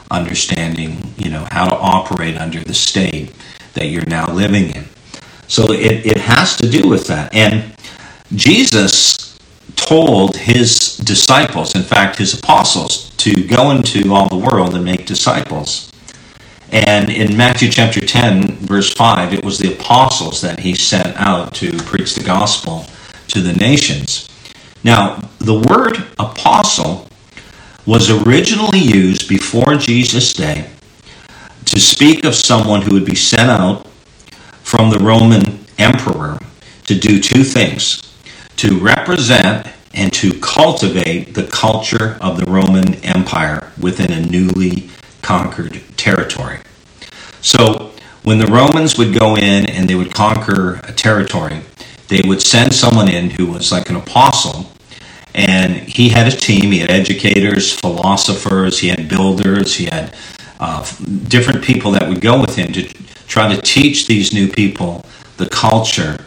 [0.09, 3.35] understanding, you know, how to operate under the state
[3.73, 4.85] that you're now living in.
[5.49, 7.35] So it, it has to do with that.
[7.35, 7.75] And
[8.33, 9.37] Jesus
[9.75, 15.05] told his disciples, in fact, his apostles, to go into all the world and make
[15.05, 15.91] disciples.
[16.71, 21.53] And in Matthew chapter 10, verse 5, it was the apostles that he sent out
[21.55, 22.85] to preach the gospel
[23.27, 24.29] to the nations.
[24.85, 27.09] Now, the word apostle
[27.85, 30.69] was originally used before Jesus' day
[31.65, 33.87] to speak of someone who would be sent out
[34.63, 36.39] from the Roman emperor
[36.85, 38.01] to do two things
[38.57, 44.89] to represent and to cultivate the culture of the Roman Empire within a newly
[45.21, 46.59] conquered territory.
[47.41, 47.91] So,
[48.23, 51.61] when the Romans would go in and they would conquer a territory,
[52.07, 54.71] they would send someone in who was like an apostle
[55.35, 56.71] and he had a team.
[56.71, 60.15] He had educators, philosophers, he had builders, he had
[60.61, 60.89] uh,
[61.27, 62.83] different people that would go with him to
[63.27, 66.17] try to teach these new people the culture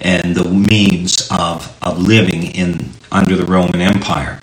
[0.00, 4.38] and the means of, of living in under the Roman Empire.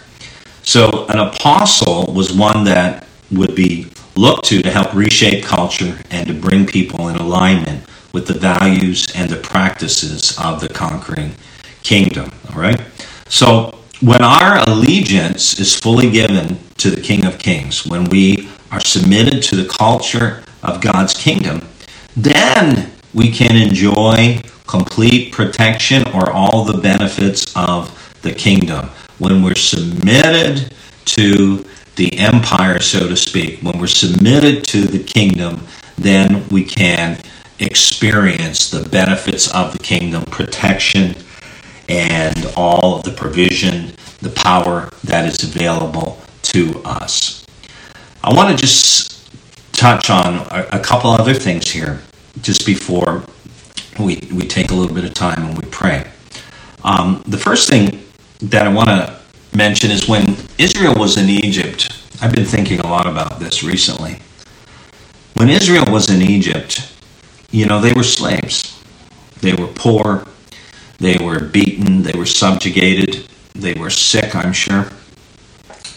[0.64, 6.28] So an apostle was one that would be looked to to help reshape culture and
[6.28, 11.36] to bring people in alignment with the values and the practices of the conquering
[11.84, 12.32] kingdom.
[12.50, 12.82] All right?
[13.28, 18.82] So when our allegiance is fully given to the King of Kings, when we are
[18.82, 21.66] submitted to the culture of God's kingdom,
[22.18, 28.90] then we can enjoy complete protection or all the benefits of the kingdom.
[29.20, 30.74] When we're submitted
[31.06, 35.66] to the empire, so to speak, when we're submitted to the kingdom,
[35.98, 37.20] then we can
[37.60, 41.16] experience the benefits of the kingdom, protection,
[41.90, 47.46] and all of the provision, the power that is available to us.
[48.24, 49.30] I want to just
[49.74, 52.02] touch on a, couple other things here
[52.42, 53.24] just before
[54.00, 56.10] we, we take a little bit of time and we pray.
[56.84, 58.04] Um, the first thing
[58.42, 59.20] that I want to
[59.56, 61.92] mention is when Israel was in Egypt,
[62.22, 64.20] I've been thinking a lot about this recently.
[65.36, 66.94] When Israel was in Egypt,
[67.52, 68.82] you know, they were slaves.
[69.42, 70.26] They were poor,
[71.04, 74.90] they were beaten, they were subjugated, they were sick, I'm sure.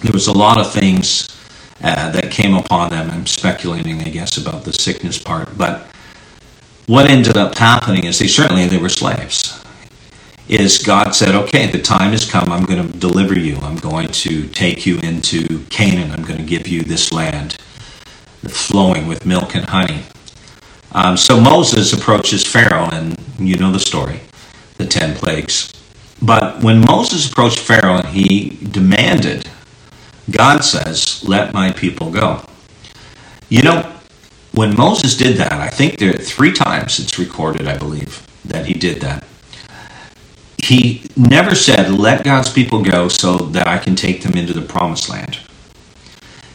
[0.02, 1.28] There was a lot of things
[1.82, 3.10] uh, that came upon them.
[3.10, 5.56] I'm speculating, I guess, about the sickness part.
[5.56, 5.86] But
[6.86, 9.62] what ended up happening is they certainly they were slaves.
[10.48, 12.52] Is God said, okay, the time has come.
[12.52, 13.56] I'm going to deliver you.
[13.56, 16.12] I'm going to take you into Canaan.
[16.12, 17.56] I'm going to give you this land
[18.46, 20.04] flowing with milk and honey.
[20.92, 24.20] Um, so Moses approaches Pharaoh, and you know the story
[24.78, 25.72] the 10 plagues.
[26.20, 29.48] But when Moses approached Pharaoh and he demanded,
[30.30, 32.42] God says, Let my people go.
[33.48, 33.92] You know,
[34.52, 38.74] when Moses did that, I think there three times it's recorded, I believe, that he
[38.74, 39.24] did that.
[40.58, 44.62] He never said, Let God's people go so that I can take them into the
[44.62, 45.38] promised land.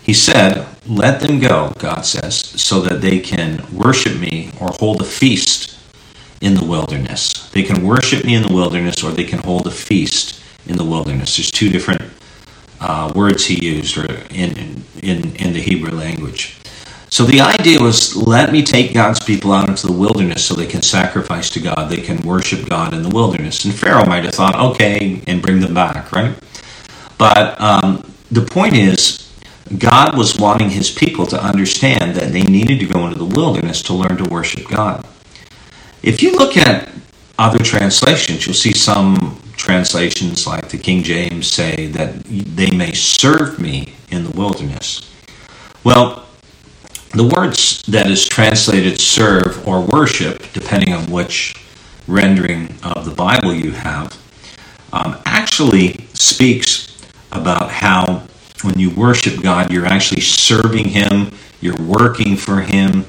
[0.02, 5.02] He said, Let them go, God says, so that they can worship me or hold
[5.02, 5.71] a feast
[6.42, 7.50] in the wilderness.
[7.52, 10.84] They can worship me in the wilderness or they can hold a feast in the
[10.84, 11.38] wilderness.
[11.38, 12.02] There's two different
[12.80, 16.58] uh, words he used or in, in, in the Hebrew language.
[17.10, 20.66] So the idea was let me take God's people out into the wilderness so they
[20.66, 23.66] can sacrifice to God, they can worship God in the wilderness.
[23.66, 26.34] And Pharaoh might have thought, okay, and bring them back, right?
[27.18, 29.30] But um, the point is,
[29.78, 33.82] God was wanting his people to understand that they needed to go into the wilderness
[33.84, 35.06] to learn to worship God.
[36.04, 36.90] If you look at
[37.38, 43.60] other translations, you'll see some translations like the King James say that they may serve
[43.60, 45.14] me in the wilderness.
[45.84, 46.26] Well,
[47.14, 51.56] the words that is translated serve or worship, depending on which
[52.08, 54.18] rendering of the Bible you have,
[54.94, 56.98] um, actually speaks
[57.32, 58.24] about how
[58.64, 61.32] when you worship God, you're actually serving Him,
[61.62, 63.06] you're working for Him,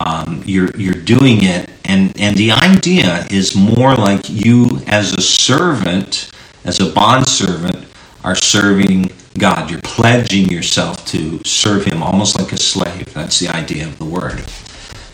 [0.00, 5.20] um, you're you're doing it, and and the idea is more like you as a
[5.20, 6.30] servant,
[6.64, 7.86] as a bond servant,
[8.24, 9.70] are serving God.
[9.70, 13.12] You're pledging yourself to serve Him, almost like a slave.
[13.12, 14.42] That's the idea of the word.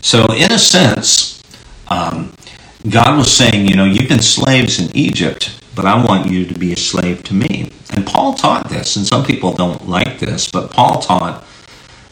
[0.01, 1.43] So, in a sense,
[1.89, 2.33] um,
[2.89, 6.57] God was saying, you know, you've been slaves in Egypt, but I want you to
[6.57, 7.71] be a slave to me.
[7.91, 11.43] And Paul taught this, and some people don't like this, but Paul taught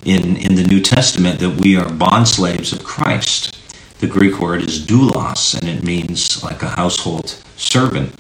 [0.06, 3.58] in, in the New Testament that we are bond slaves of Christ.
[4.00, 8.14] The Greek word is doulos, and it means like a household servant.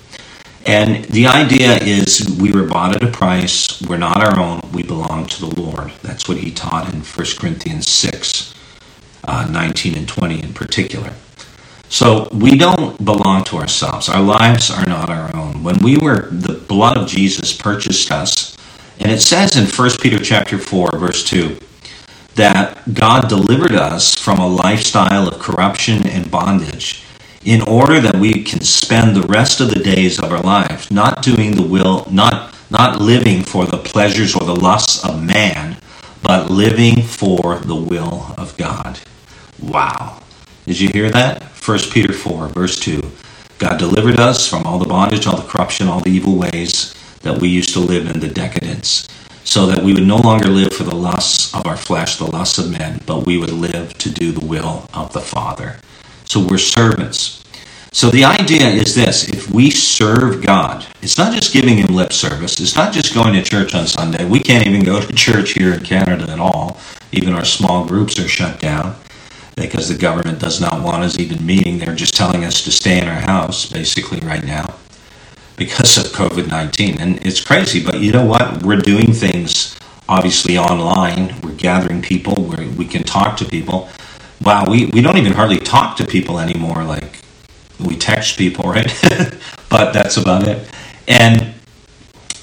[0.65, 4.81] And the idea is we were bought at a price, we're not our own, we
[4.81, 5.91] belong to the Lord.
[6.01, 8.53] That's what he taught in 1 Corinthians 6,
[9.25, 11.13] uh, 19 and 20 in particular.
[11.87, 14.09] So we don't belong to ourselves.
[14.09, 15.63] Our lives are not our own.
[15.63, 18.57] When we were the blood of Jesus purchased us,
[18.99, 21.59] and it says in 1 Peter chapter 4 verse 2
[22.35, 27.03] that God delivered us from a lifestyle of corruption and bondage
[27.43, 31.23] in order that we can spend the rest of the days of our lives not
[31.23, 35.77] doing the will, not not living for the pleasures or the lusts of man,
[36.23, 38.99] but living for the will of God.
[39.61, 40.21] Wow.
[40.65, 41.43] Did you hear that?
[41.43, 43.01] 1 Peter 4, verse 2.
[43.59, 47.39] God delivered us from all the bondage, all the corruption, all the evil ways that
[47.39, 49.07] we used to live in the decadence,
[49.45, 52.57] so that we would no longer live for the lusts of our flesh, the lusts
[52.57, 55.77] of men, but we would live to do the will of the Father.
[56.25, 57.43] So we're servants.
[57.91, 62.11] So the idea is this if we serve God, it's not just giving Him lip
[62.11, 64.25] service, it's not just going to church on Sunday.
[64.25, 66.77] We can't even go to church here in Canada at all.
[67.11, 68.95] Even our small groups are shut down
[69.55, 71.77] because the government does not want us even meeting.
[71.77, 74.75] They're just telling us to stay in our house, basically, right now
[75.55, 76.99] because of COVID 19.
[76.99, 78.63] And it's crazy, but you know what?
[78.63, 79.77] We're doing things
[80.07, 81.39] obviously online.
[81.41, 83.89] We're gathering people, where we can talk to people.
[84.41, 86.83] Wow, we, we don't even hardly talk to people anymore.
[86.83, 87.21] Like,
[87.79, 88.93] we text people, right?
[89.69, 90.69] but that's about it.
[91.07, 91.53] And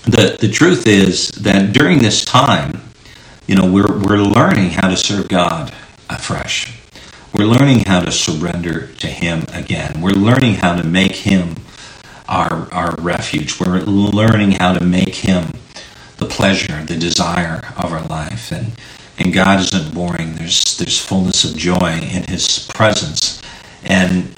[0.05, 2.83] the, the truth is that during this time,
[3.47, 5.73] you know, we're, we're learning how to serve God
[6.09, 6.83] afresh
[7.35, 10.01] we're learning how to surrender to Him again.
[10.01, 11.57] We're learning how to make Him
[12.33, 13.61] our, our refuge.
[13.61, 15.53] We're learning how to make Him
[16.17, 18.51] the pleasure, the desire of our life.
[18.51, 18.73] And,
[19.19, 20.37] and God isn't boring.
[20.37, 23.43] There's, there's fullness of joy in His presence
[23.85, 24.35] and,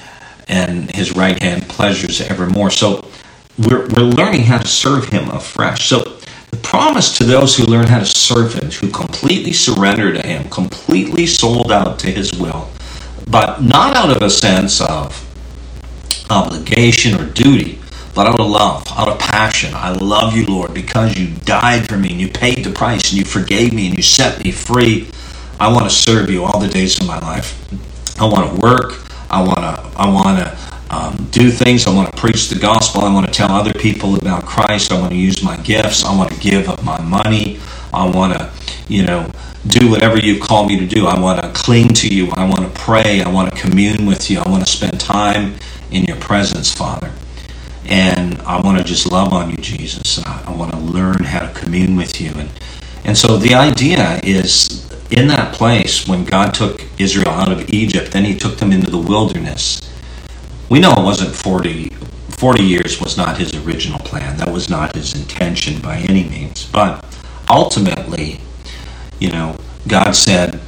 [0.49, 2.69] and His right hand pleasures evermore.
[2.69, 3.07] So
[3.57, 5.87] we're, we're learning how to serve Him afresh.
[5.87, 5.99] So
[6.51, 10.49] the promise to those who learn how to serve Him, who completely surrender to Him,
[10.49, 12.69] completely sold out to His will,
[13.29, 15.21] but not out of a sense of
[16.29, 17.79] obligation or duty,
[18.15, 19.73] but out of love, out of passion.
[19.73, 23.19] I love you, Lord, because you died for me and you paid the price and
[23.19, 25.09] you forgave me and you set me free.
[25.59, 27.53] I want to serve you all the days of my life.
[28.19, 29.01] I want to work.
[29.29, 29.85] I want to.
[29.97, 31.87] I want to um, do things.
[31.87, 33.01] I want to preach the gospel.
[33.01, 34.93] I want to tell other people about Christ.
[34.93, 36.05] I want to use my gifts.
[36.05, 37.59] I want to give up my money.
[37.93, 38.49] I want to,
[38.87, 39.29] you know,
[39.67, 41.05] do whatever you call me to do.
[41.05, 42.31] I want to cling to you.
[42.31, 43.21] I want to pray.
[43.21, 44.39] I want to commune with you.
[44.39, 45.55] I want to spend time
[45.91, 47.11] in your presence, Father.
[47.87, 50.23] And I want to just love on you, Jesus.
[50.25, 52.31] I want to learn how to commune with you.
[52.35, 52.49] And,
[53.03, 58.11] and so the idea is in that place when God took Israel out of Egypt,
[58.11, 59.81] then he took them into the wilderness.
[60.69, 61.89] We know it wasn't 40,
[62.29, 64.37] 40 years was not his original plan.
[64.37, 66.65] That was not his intention by any means.
[66.65, 67.05] But
[67.49, 68.39] ultimately,
[69.19, 69.57] you know,
[69.87, 70.59] God said,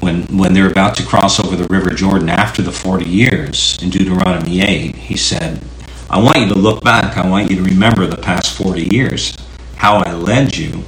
[0.00, 3.90] when when they're about to cross over the River Jordan after the 40 years in
[3.90, 5.60] Deuteronomy 8, he said,
[6.08, 7.16] I want you to look back.
[7.16, 9.36] I want you to remember the past 40 years,
[9.76, 10.84] how I led you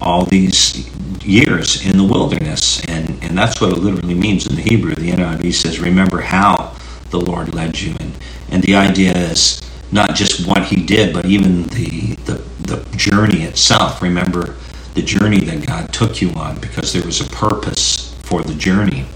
[0.00, 0.90] all these
[1.24, 2.84] years in the wilderness.
[2.84, 4.94] And, and that's what it literally means in the Hebrew.
[4.94, 6.76] The NIV says, remember how
[7.10, 7.96] the Lord led you.
[8.00, 8.12] And,
[8.50, 13.44] and the idea is not just what he did, but even the, the, the journey
[13.44, 14.02] itself.
[14.02, 14.56] Remember
[14.92, 19.06] the journey that God took you on because there was a purpose for the journey.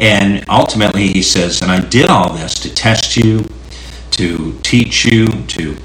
[0.00, 3.44] And ultimately, he says, and I did all this to test you,
[4.18, 5.76] to teach you, to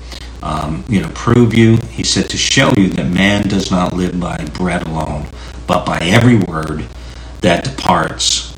[0.41, 1.77] um, you know prove you.
[1.89, 5.27] He said to show you that man does not live by bread alone,
[5.65, 6.85] but by every word
[7.41, 8.53] that departs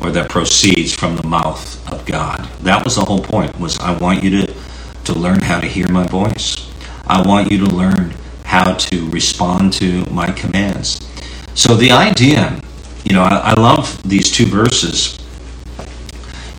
[0.00, 2.48] or that proceeds from the mouth of God.
[2.62, 3.58] That was the whole point.
[3.60, 4.54] Was I want you to
[5.04, 6.56] to learn how to hear my voice.
[7.06, 11.08] I want you to learn how to respond to my commands.
[11.54, 12.60] So the idea
[13.04, 15.18] you know, I, I love these two verses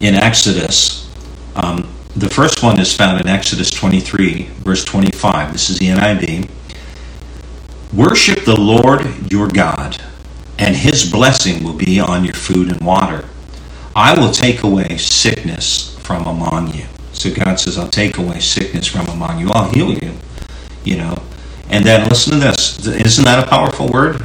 [0.02, 1.10] in Exodus.
[1.56, 5.52] Um, the first one is found in Exodus 23, verse 25.
[5.52, 6.48] This is the NIV.
[7.92, 10.02] Worship the Lord your God,
[10.60, 13.28] and his blessing will be on your food and water.
[13.96, 16.86] I will take away sickness from among you.
[17.14, 19.50] So God says, I'll take away sickness from among you.
[19.52, 20.12] I'll heal you.
[20.84, 21.24] You know.
[21.70, 22.86] And then listen to this.
[22.86, 24.22] Isn't that a powerful word?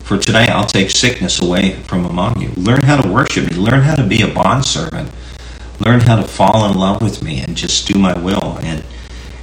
[0.00, 2.50] For today I'll take sickness away from among you.
[2.56, 3.56] Learn how to worship me.
[3.56, 5.10] Learn how to be a bondservant.
[5.86, 8.58] Learn how to fall in love with me and just do my will.
[8.62, 8.82] And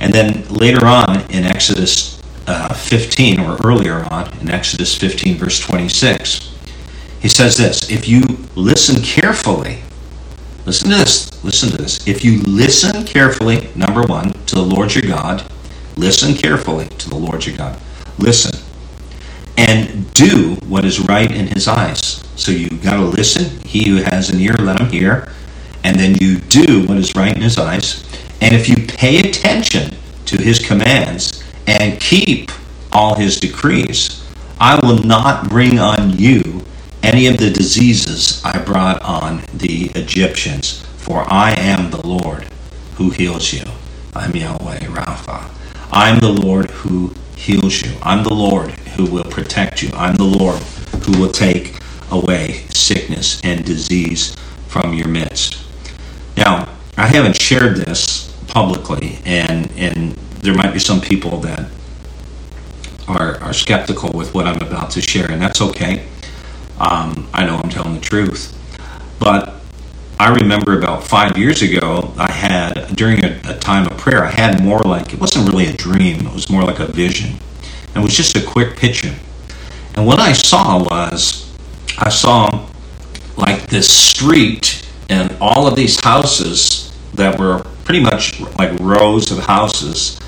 [0.01, 5.57] and then later on in Exodus uh, 15, or earlier on in Exodus 15, verse
[5.61, 6.53] 26,
[7.21, 8.23] he says this If you
[8.55, 9.83] listen carefully,
[10.65, 12.05] listen to this, listen to this.
[12.05, 15.49] If you listen carefully, number one, to the Lord your God,
[15.95, 17.79] listen carefully to the Lord your God.
[18.17, 18.59] Listen
[19.55, 22.21] and do what is right in his eyes.
[22.35, 23.65] So you got to listen.
[23.65, 25.31] He who has an ear, let him hear.
[25.83, 28.03] And then you do what is right in his eyes.
[28.41, 32.51] And if you pay attention to his commands and keep
[32.91, 34.25] all his decrees,
[34.59, 36.63] I will not bring on you
[37.01, 42.47] any of the diseases I brought on the Egyptians, for I am the Lord
[42.95, 43.63] who heals you.
[44.15, 45.49] I'm Yahweh Rapha.
[45.91, 47.91] I'm the Lord who heals you.
[48.01, 49.89] I'm the Lord who will protect you.
[49.93, 50.61] I'm the Lord
[51.05, 51.77] who will take
[52.09, 54.35] away sickness and disease
[54.67, 55.59] from your midst.
[56.43, 61.69] Now, I haven't shared this publicly, and, and there might be some people that
[63.07, 66.05] are, are skeptical with what I'm about to share, and that's okay.
[66.79, 68.57] Um, I know I'm telling the truth.
[69.19, 69.55] But
[70.19, 74.31] I remember about five years ago, I had, during a, a time of prayer, I
[74.31, 77.39] had more like, it wasn't really a dream, it was more like a vision
[77.95, 79.13] it was just a quick picture.
[79.95, 81.51] And what I saw was,
[81.97, 82.67] I saw
[83.37, 89.39] like this street and all of these houses that were pretty much like rows of
[89.39, 90.19] houses.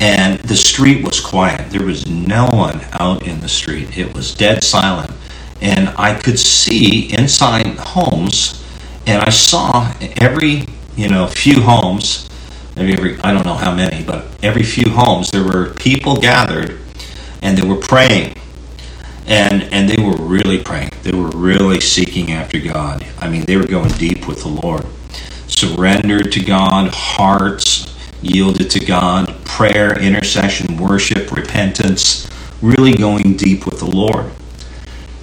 [0.00, 1.70] And the street was quiet.
[1.70, 3.96] There was no one out in the street.
[3.96, 5.12] It was dead silent.
[5.60, 8.64] And I could see inside homes,
[9.06, 10.66] and I saw every,
[10.96, 12.28] you know, few homes,
[12.74, 16.80] maybe every, I don't know how many, but every few homes, there were people gathered
[17.42, 18.34] and they were praying.
[19.26, 20.90] And, and they were really praying.
[21.02, 23.06] They were really seeking after God.
[23.18, 24.84] I mean, they were going deep with the Lord.
[25.46, 27.88] Surrendered to God, hearts
[28.22, 32.28] yielded to God, prayer, intercession, worship, repentance,
[32.60, 34.30] really going deep with the Lord.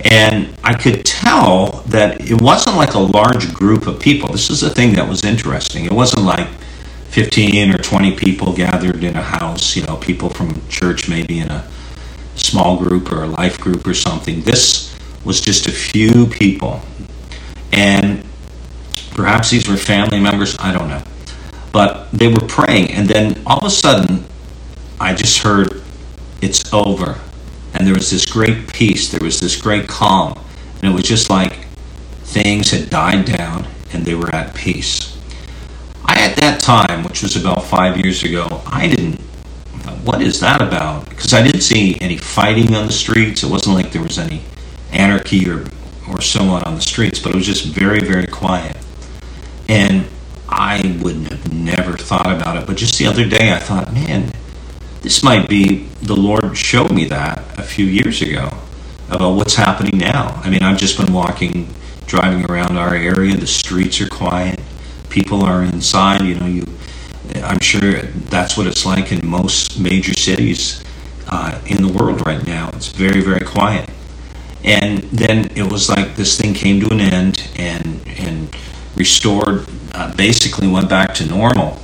[0.05, 4.29] And I could tell that it wasn't like a large group of people.
[4.29, 5.85] This is the thing that was interesting.
[5.85, 6.47] It wasn't like
[7.09, 11.49] 15 or 20 people gathered in a house, you know, people from church maybe in
[11.49, 11.67] a
[12.39, 14.41] small group or a life group or something.
[14.41, 16.81] This was just a few people.
[17.71, 18.23] And
[19.11, 21.03] perhaps these were family members, I don't know.
[21.71, 24.25] But they were praying, and then all of a sudden,
[24.99, 25.83] I just heard,
[26.41, 27.19] It's over.
[27.73, 30.39] And there was this great peace, there was this great calm.
[30.81, 31.67] And it was just like
[32.23, 35.17] things had died down and they were at peace.
[36.05, 39.19] I, at that time, which was about five years ago, I didn't
[40.03, 41.09] what is that about?
[41.09, 43.43] Because I didn't see any fighting on the streets.
[43.43, 44.41] It wasn't like there was any
[44.91, 45.65] anarchy or,
[46.09, 48.77] or so on on the streets, but it was just very, very quiet.
[49.67, 50.07] And
[50.47, 52.65] I wouldn't have never thought about it.
[52.65, 54.31] But just the other day, I thought, man,
[55.01, 58.49] this might be the Lord showed me that a few years ago
[59.09, 60.41] about what's happening now.
[60.43, 61.73] I mean, I've just been walking,
[62.05, 63.35] driving around our area.
[63.35, 64.59] The streets are quiet.
[65.09, 66.21] People are inside.
[66.21, 66.65] You know, you
[67.38, 70.84] I'm sure that's what it's like in most major cities
[71.27, 72.69] uh, in the world right now.
[72.73, 73.89] It's very, very quiet.
[74.63, 78.55] And then it was like this thing came to an end and, and
[78.95, 81.80] restored, uh, basically went back to normal.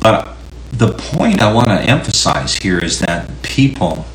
[0.00, 0.36] But
[0.72, 4.06] the point I want to emphasize here is that people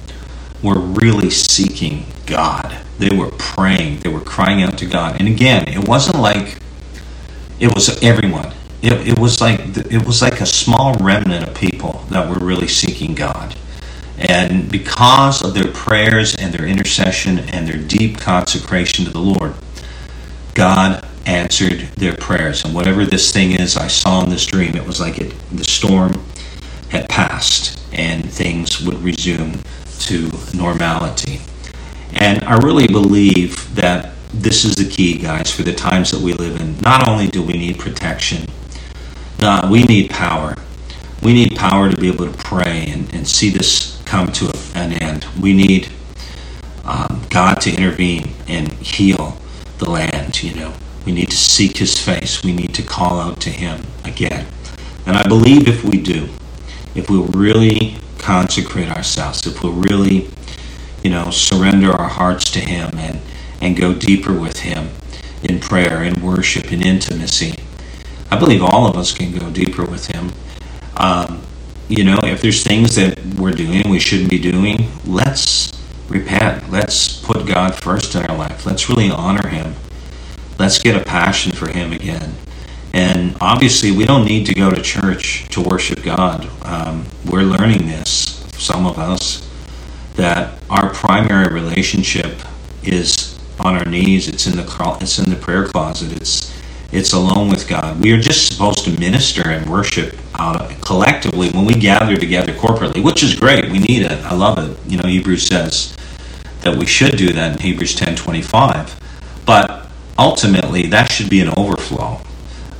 [0.61, 2.77] were really seeking God.
[2.97, 5.19] They were praying, they were crying out to God.
[5.19, 6.59] And again, it wasn't like
[7.59, 8.53] it was everyone.
[8.81, 12.67] It, it was like it was like a small remnant of people that were really
[12.67, 13.55] seeking God.
[14.17, 19.53] And because of their prayers and their intercession and their deep consecration to the Lord,
[20.53, 22.65] God answered their prayers.
[22.65, 25.63] And whatever this thing is I saw in this dream, it was like it, the
[25.63, 26.21] storm
[26.89, 29.61] had passed and things would resume
[29.99, 31.39] to normality.
[32.13, 36.33] And I really believe that this is the key, guys, for the times that we
[36.33, 36.77] live in.
[36.79, 38.47] Not only do we need protection,
[39.43, 40.55] uh, we need power.
[41.21, 44.93] We need power to be able to pray and, and see this come to an
[44.93, 45.25] end.
[45.39, 45.89] We need
[46.85, 49.37] um, God to intervene and heal
[49.77, 50.73] the land, you know.
[51.05, 52.43] We need to seek his face.
[52.43, 54.47] We need to call out to him again.
[55.05, 56.29] And I believe if we do,
[56.95, 60.29] if we really consecrate ourselves, if we really,
[61.03, 63.21] you know, surrender our hearts to him and,
[63.61, 64.89] and go deeper with him
[65.43, 67.55] in prayer, in worship, in intimacy,
[68.31, 70.31] I believe all of us can go deeper with him.
[70.97, 71.41] Um,
[71.87, 75.71] you know, if there's things that we're doing we shouldn't be doing, let's
[76.07, 76.69] repent.
[76.69, 78.65] Let's put God first in our life.
[78.65, 79.73] Let's really honor him
[80.59, 82.35] let's get a passion for Him again.
[82.93, 86.47] And obviously, we don't need to go to church to worship God.
[86.63, 89.47] Um, we're learning this, some of us,
[90.15, 92.41] that our primary relationship
[92.83, 94.27] is on our knees.
[94.27, 96.11] It's in the it's in the prayer closet.
[96.13, 96.53] It's
[96.91, 98.01] it's alone with God.
[98.01, 103.03] We are just supposed to minister and worship out collectively when we gather together corporately,
[103.03, 103.71] which is great.
[103.71, 104.23] We need it.
[104.23, 104.77] I love it.
[104.89, 105.95] You know, Hebrews says
[106.61, 108.99] that we should do that in Hebrews ten twenty five.
[109.45, 109.87] But
[110.17, 112.21] ultimately, that should be an overflow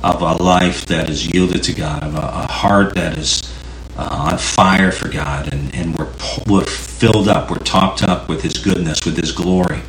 [0.02, 3.54] of a life that is yielded to God, of a, a heart that is
[3.96, 6.10] uh, on fire for God, and, and we're,
[6.46, 9.82] we're filled up, we're topped up with His goodness, with His glory.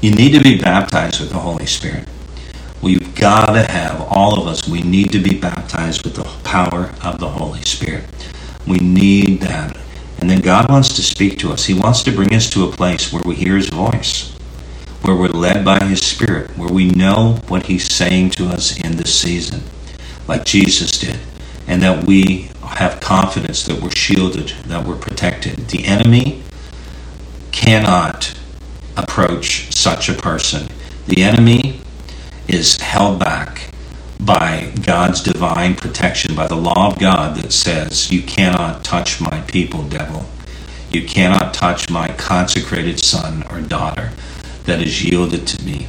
[0.00, 2.06] You need to be baptized with the Holy Spirit.
[2.84, 6.92] We've got to have, all of us, we need to be baptized with the power
[7.02, 8.04] of the Holy Spirit.
[8.66, 9.74] We need that.
[10.18, 11.64] And then God wants to speak to us.
[11.64, 14.34] He wants to bring us to a place where we hear His voice
[15.00, 18.96] where we're led by His Spirit, where we know what He's saying to us in
[18.96, 19.62] this season,
[20.28, 21.18] like Jesus did,
[21.66, 25.68] and that we have confidence that we're shielded, that we're protected.
[25.68, 26.42] The enemy
[27.50, 28.38] cannot
[28.94, 30.68] approach such a person.
[31.06, 31.80] The enemy
[32.48, 33.70] is held back
[34.20, 39.40] by God's divine protection, by the law of God that says, You cannot touch my
[39.42, 40.26] people, devil.
[40.90, 44.12] You cannot touch my consecrated son or daughter
[44.64, 45.88] that is yielded to me.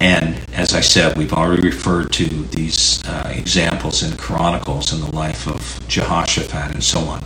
[0.00, 5.14] And as I said, we've already referred to these uh, examples in Chronicles in the
[5.14, 7.24] life of Jehoshaphat and so on.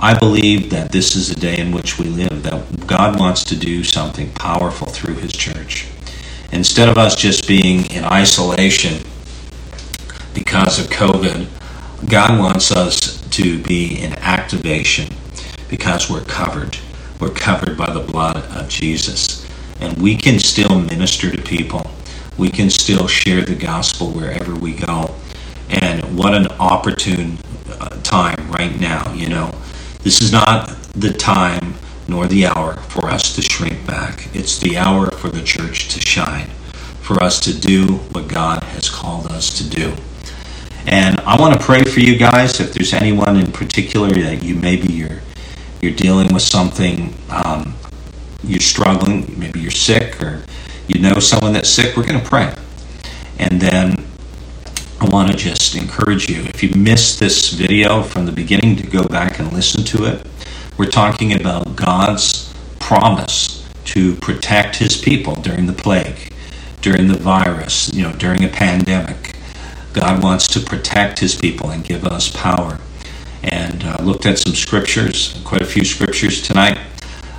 [0.00, 3.56] I believe that this is the day in which we live, that God wants to
[3.56, 5.86] do something powerful through His church.
[6.52, 9.02] Instead of us just being in isolation
[10.34, 11.46] because of COVID,
[12.08, 15.12] God wants us to be in activation
[15.68, 16.78] because we're covered.
[17.20, 19.46] We're covered by the blood of Jesus
[19.80, 21.90] and we can still minister to people.
[22.36, 25.14] We can still share the gospel wherever we go.
[25.68, 27.38] And what an opportune
[27.68, 29.52] uh, time right now, you know.
[30.02, 31.74] This is not the time
[32.08, 34.34] nor the hour for us to shrink back.
[34.34, 36.48] It's the hour for the church to shine,
[37.02, 39.94] for us to do what God has called us to do.
[40.86, 42.60] And I want to pray for you guys.
[42.60, 45.20] If there's anyone in particular that you maybe you're
[45.82, 47.74] you're dealing with something um,
[48.42, 50.42] you're struggling, maybe you're sick, or
[50.86, 52.54] you know someone that's sick, we're going to pray.
[53.38, 54.04] And then
[55.00, 58.86] I want to just encourage you if you missed this video from the beginning to
[58.86, 60.26] go back and listen to it.
[60.78, 66.32] We're talking about God's promise to protect his people during the plague,
[66.82, 69.34] during the virus, you know, during a pandemic.
[69.92, 72.78] God wants to protect his people and give us power.
[73.42, 76.78] And uh, looked at some scriptures, quite a few scriptures tonight.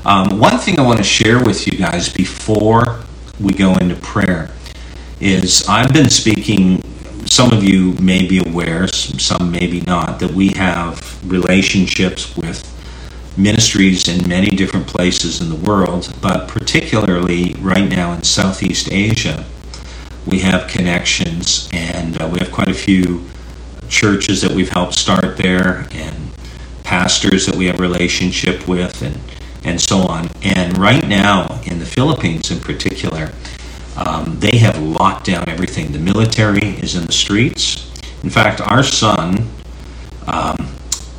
[0.03, 2.99] Um, one thing I want to share with you guys before
[3.39, 4.49] we go into prayer
[5.21, 6.83] is I've been speaking,
[7.25, 12.75] some of you may be aware, some maybe not, that we have relationships with
[13.39, 19.45] ministries in many different places in the world, but particularly right now in Southeast Asia,
[20.25, 23.25] we have connections and uh, we have quite a few
[23.87, 26.15] churches that we've helped start there and
[26.83, 29.19] pastors that we have relationship with and
[29.63, 30.29] and so on.
[30.41, 33.31] And right now, in the Philippines in particular,
[33.97, 35.91] um, they have locked down everything.
[35.91, 37.91] The military is in the streets.
[38.23, 39.49] In fact, our son,
[40.27, 40.69] um,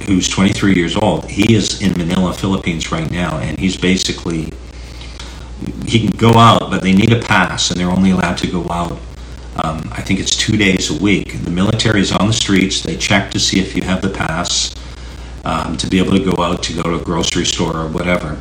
[0.05, 4.53] who's 23 years old, he is in Manila, Philippines right now, and he's basically
[5.87, 8.67] he can go out, but they need a pass, and they're only allowed to go
[8.71, 8.99] out.
[9.63, 11.43] Um, I think it's two days a week.
[11.43, 12.83] The military is on the streets.
[12.83, 14.75] They check to see if you have the pass
[15.45, 18.41] um, to be able to go out to go to a grocery store or whatever.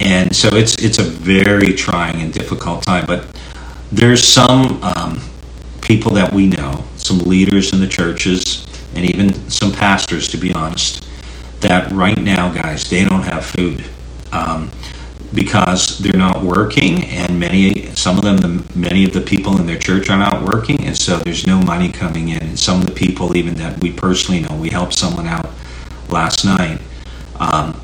[0.00, 3.04] And so it's it's a very trying and difficult time.
[3.06, 3.26] But
[3.92, 5.20] there's some um,
[5.82, 10.52] people that we know, some leaders in the churches, and even some pastors, to be
[10.52, 11.06] honest,
[11.60, 13.84] that right now, guys, they don't have food
[14.32, 14.70] um,
[15.34, 19.66] because they're not working, and many, some of them, the, many of the people in
[19.66, 22.42] their church are not working, and so there's no money coming in.
[22.42, 25.50] And some of the people, even that we personally know, we helped someone out
[26.08, 26.80] last night.
[27.38, 27.80] Um,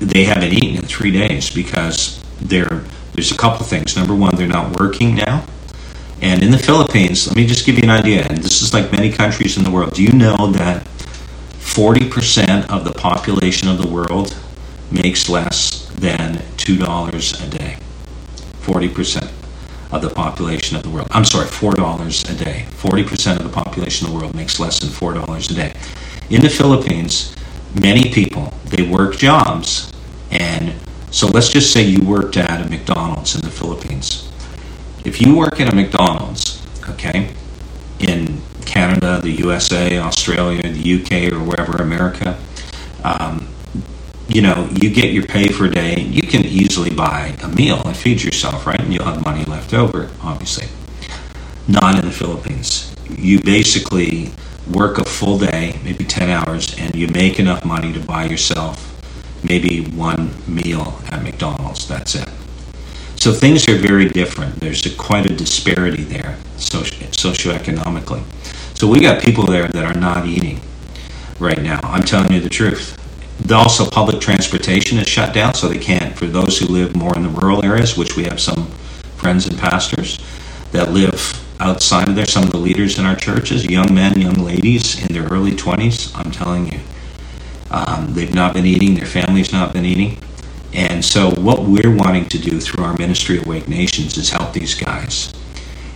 [0.00, 3.96] they haven't eaten in three days because there's a couple things.
[3.96, 5.44] Number one, they're not working now.
[6.20, 8.90] And in the Philippines, let me just give you an idea, and this is like
[8.90, 9.94] many countries in the world.
[9.94, 10.84] Do you know that
[11.58, 14.36] 40% of the population of the world
[14.90, 17.76] makes less than $2 a day?
[18.62, 19.32] 40%
[19.92, 21.08] of the population of the world.
[21.12, 22.66] I'm sorry, $4 a day.
[22.70, 25.72] 40% of the population of the world makes less than $4 a day.
[26.30, 27.34] In the Philippines,
[27.80, 29.92] many people, they work jobs
[30.30, 30.74] and
[31.10, 34.30] so let's just say you worked at a McDonald's in the Philippines.
[35.04, 37.30] If you work at a McDonald's, okay,
[38.00, 42.38] in Canada, the USA, Australia, the UK, or wherever, America,
[43.04, 43.48] um,
[44.28, 47.80] you know, you get your pay for a day, you can easily buy a meal
[47.86, 48.80] and feed yourself, right?
[48.80, 50.68] And you'll have money left over, obviously.
[51.66, 52.94] Not in the Philippines.
[53.10, 54.32] You basically
[54.70, 58.84] work a full day, maybe 10 hours, and you make enough money to buy yourself
[59.42, 61.86] maybe one meal at McDonald's.
[61.88, 62.28] That's it.
[63.20, 64.60] So things are very different.
[64.60, 68.22] There's a, quite a disparity there socio- socioeconomically.
[68.78, 70.60] So we got people there that are not eating
[71.40, 71.80] right now.
[71.82, 72.96] I'm telling you the truth.
[73.50, 76.16] Also, public transportation is shut down, so they can't.
[76.16, 78.66] For those who live more in the rural areas, which we have some
[79.16, 80.20] friends and pastors
[80.70, 84.34] that live outside of there, some of the leaders in our churches, young men, young
[84.34, 86.78] ladies in their early 20s, I'm telling you,
[87.72, 90.18] um, they've not been eating, their family's not been eating.
[90.72, 94.74] And so, what we're wanting to do through our ministry, Awake Nations, is help these
[94.74, 95.32] guys.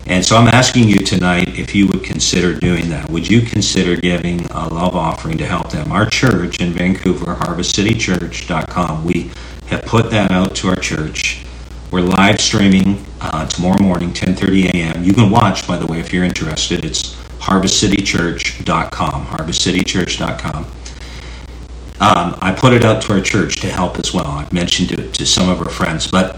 [0.06, 3.10] And so, I'm asking you tonight if you would consider doing that.
[3.10, 5.92] Would you consider giving a love offering to help them?
[5.92, 9.30] Our church in Vancouver, harvestcitychurch.com, we
[9.66, 11.44] have put that out to our church.
[11.90, 15.04] We're live streaming uh, tomorrow morning, 10:30 a.m.
[15.04, 16.84] You can watch, by the way, if you're interested.
[16.86, 19.26] It's harvestcitychurch.com.
[19.26, 20.66] Harvestcitychurch.com.
[22.02, 24.26] Um, I put it out to our church to help as well.
[24.26, 26.10] I've mentioned it to some of our friends.
[26.10, 26.34] But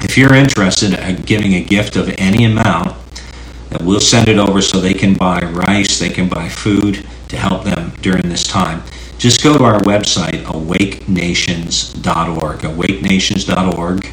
[0.00, 2.96] if you're interested in giving a gift of any amount,
[3.82, 7.64] we'll send it over so they can buy rice, they can buy food to help
[7.64, 8.82] them during this time.
[9.18, 12.64] Just go to our website, awakenations.org.
[12.64, 14.08] Awakenations.org.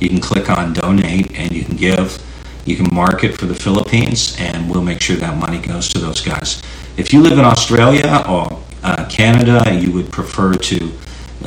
[0.00, 2.20] You can click on donate and you can give.
[2.64, 6.00] You can mark it for the Philippines, and we'll make sure that money goes to
[6.00, 6.60] those guys.
[6.96, 10.92] If you live in Australia or uh, Canada, you would prefer to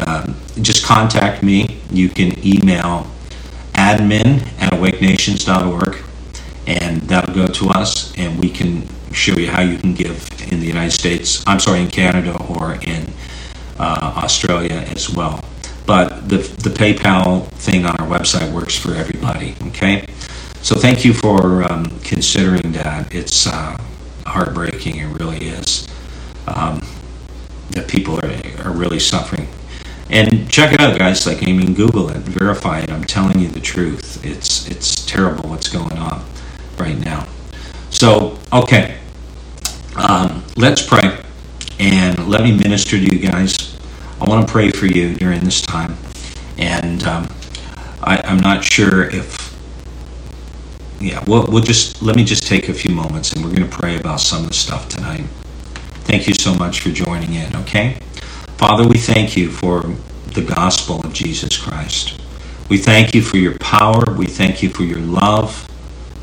[0.06, 1.82] um, just contact me.
[1.92, 3.08] You can email
[3.74, 5.98] admin at awakenations.org
[6.68, 10.60] and that'll go to us and we can show you how you can give in
[10.60, 13.08] the United States, I'm sorry, in Canada or in
[13.80, 15.44] uh, Australia as well.
[15.86, 20.06] But the, the PayPal thing on our website works for everybody, okay?
[20.62, 23.14] So thank you for um, considering that.
[23.14, 23.78] It's uh,
[24.26, 25.88] heartbreaking, it really is.
[26.48, 26.82] Um,
[27.72, 29.48] that people are, are really suffering.
[30.10, 31.26] And check it out, guys.
[31.26, 32.92] Like I mean, Google it, verify it.
[32.92, 34.24] I'm telling you the truth.
[34.24, 36.24] It's it's terrible what's going on
[36.78, 37.28] right now.
[37.90, 38.98] So okay,
[39.96, 41.18] um, let's pray,
[41.80, 43.78] and let me minister to you guys.
[44.22, 45.98] I want to pray for you during this time,
[46.58, 47.28] and um,
[48.04, 49.46] I, I'm not sure if
[51.00, 53.78] yeah, we'll, we'll just let me just take a few moments, and we're going to
[53.78, 55.26] pray about some of the stuff tonight.
[56.06, 57.98] Thank you so much for joining in, okay?
[58.58, 59.82] Father, we thank you for
[60.28, 62.22] the gospel of Jesus Christ.
[62.70, 64.04] We thank you for your power.
[64.16, 65.68] We thank you for your love.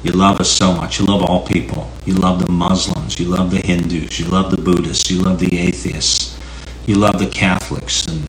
[0.05, 1.01] You love us so much.
[1.01, 1.91] You love all people.
[2.05, 3.19] You love the Muslims.
[3.19, 4.21] You love the Hindus.
[4.21, 5.11] You love the Buddhists.
[5.11, 6.39] You love the atheists.
[6.87, 8.29] You love the Catholics and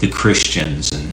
[0.00, 1.12] the Christians and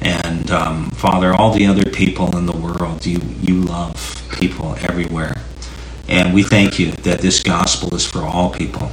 [0.00, 3.06] and um, Father, all the other people in the world.
[3.06, 5.36] You you love people everywhere,
[6.08, 8.90] and we thank you that this gospel is for all people.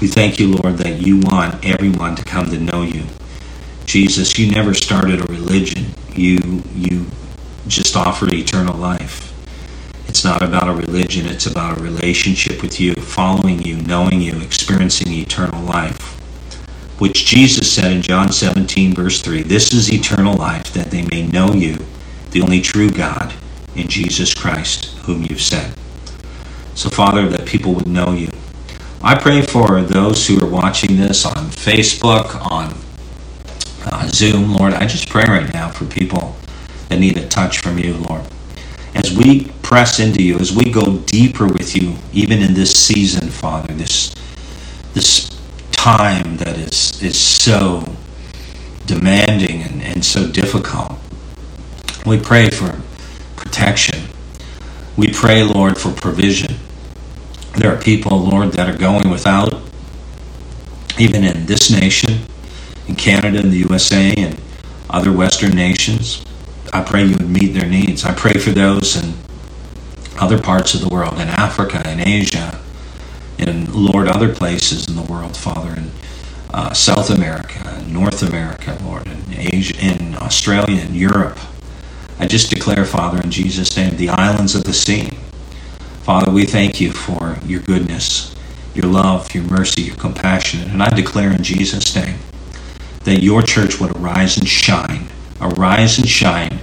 [0.00, 3.04] We thank you, Lord, that you want everyone to come to know you.
[3.84, 5.86] Jesus, you never started a religion.
[6.14, 7.06] You you
[7.66, 9.34] just offered eternal life.
[10.06, 14.40] It's not about a religion, it's about a relationship with you, following you, knowing you,
[14.40, 16.00] experiencing eternal life.
[17.00, 21.26] Which Jesus said in John 17, verse 3 This is eternal life, that they may
[21.26, 21.76] know you,
[22.30, 23.34] the only true God,
[23.74, 25.76] in Jesus Christ, whom you've sent.
[26.74, 28.30] So, Father, that people would know you.
[29.00, 32.74] I pray for those who are watching this on Facebook, on
[33.84, 34.72] uh, Zoom, Lord.
[34.72, 36.34] I just pray right now for people
[36.88, 38.22] that need a touch from you, Lord.
[38.96, 43.28] As we press into you, as we go deeper with you, even in this season,
[43.28, 44.14] Father, this
[44.94, 45.30] this
[45.70, 47.84] time that is is so
[48.86, 50.94] demanding and, and so difficult.
[52.04, 52.80] We pray for
[53.36, 54.08] protection.
[54.96, 56.56] We pray, Lord, for provision.
[57.58, 59.52] There are people, Lord, that are going without,
[60.96, 62.20] even in this nation,
[62.86, 64.40] in Canada in the USA and
[64.88, 66.24] other Western nations.
[66.72, 68.04] I pray you would meet their needs.
[68.04, 69.12] I pray for those in
[70.20, 72.60] other parts of the world, in Africa, in Asia,
[73.38, 75.90] in Lord, other places in the world, Father, in
[76.54, 81.40] uh, South America, North America, Lord, in Asia, in Australia, in Europe.
[82.20, 85.10] I just declare, Father, in Jesus' name, the islands of the sea.
[86.08, 88.34] Father, we thank you for your goodness,
[88.74, 90.62] your love, your mercy, your compassion.
[90.70, 92.16] And I declare in Jesus' name
[93.04, 95.08] that your church would arise and shine.
[95.38, 96.60] Arise and shine.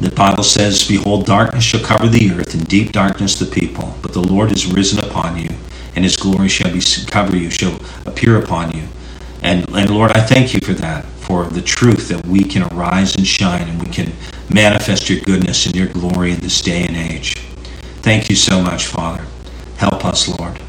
[0.00, 3.92] The Bible says, Behold, darkness shall cover the earth, and deep darkness the people.
[4.02, 5.48] But the Lord is risen upon you,
[5.96, 7.76] and his glory shall be cover you, shall
[8.06, 8.84] appear upon you.
[9.42, 13.16] And, and Lord, I thank you for that, for the truth that we can arise
[13.16, 14.12] and shine, and we can
[14.48, 17.34] manifest your goodness and your glory in this day and age.
[18.04, 19.24] Thank you so much, Father.
[19.78, 20.60] Help us, Lord,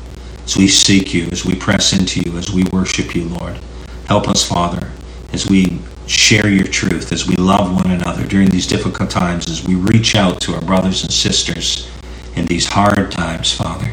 [0.45, 3.59] as we seek you, as we press into you, as we worship you, Lord.
[4.07, 4.89] Help us, Father,
[5.33, 9.67] as we share your truth, as we love one another during these difficult times, as
[9.67, 11.91] we reach out to our brothers and sisters
[12.37, 13.91] in these hard times, Father.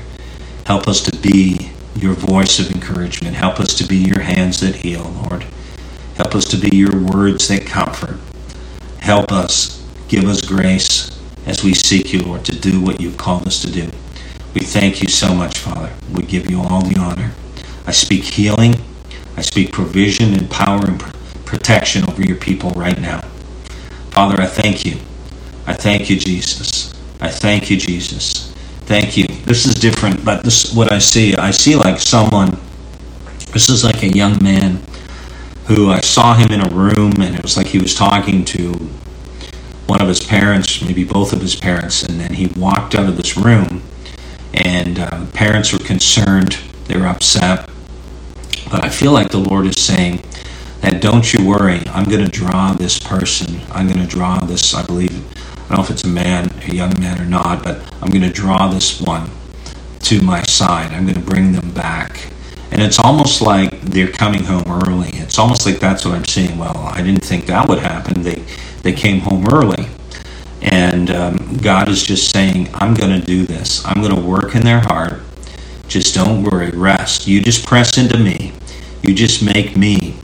[0.64, 3.34] Help us to be your voice of encouragement.
[3.34, 5.44] Help us to be your hands that heal, Lord.
[6.14, 8.20] Help us to be your words that comfort.
[9.00, 13.46] Help us, give us grace as we seek you, Lord, to do what you've called
[13.46, 13.90] us to do.
[14.54, 15.92] We thank you so much, Father.
[16.12, 17.32] We give you all the honor.
[17.86, 18.76] I speak healing
[19.36, 21.00] I speak provision and power and
[21.46, 23.20] protection over your people right now.
[24.10, 24.98] Father, I thank you.
[25.66, 26.92] I thank you, Jesus.
[27.20, 28.52] I thank you, Jesus.
[28.82, 29.26] Thank you.
[29.44, 31.34] This is different, but this what I see.
[31.36, 32.58] I see like someone.
[33.52, 34.82] This is like a young man
[35.66, 38.90] who I saw him in a room, and it was like he was talking to
[39.86, 43.16] one of his parents, maybe both of his parents, and then he walked out of
[43.16, 43.82] this room,
[44.54, 46.58] and uh, parents were concerned.
[46.86, 47.68] They were upset
[48.72, 50.24] but I feel like the Lord is saying
[50.80, 53.60] that don't you worry, I'm going to draw this person.
[53.70, 56.74] I'm going to draw this, I believe, I don't know if it's a man, a
[56.74, 59.28] young man or not, but I'm going to draw this one
[60.04, 60.92] to my side.
[60.92, 62.32] I'm going to bring them back.
[62.70, 65.10] And it's almost like they're coming home early.
[65.18, 66.56] It's almost like that's what I'm seeing.
[66.56, 68.22] Well, I didn't think that would happen.
[68.22, 68.42] They,
[68.82, 69.86] they came home early.
[70.60, 73.84] And um, God is just saying, I'm going to do this.
[73.84, 75.20] I'm going to work in their heart.
[75.88, 77.26] Just don't worry, rest.
[77.26, 78.52] You just press into me.
[79.02, 80.14] You just make me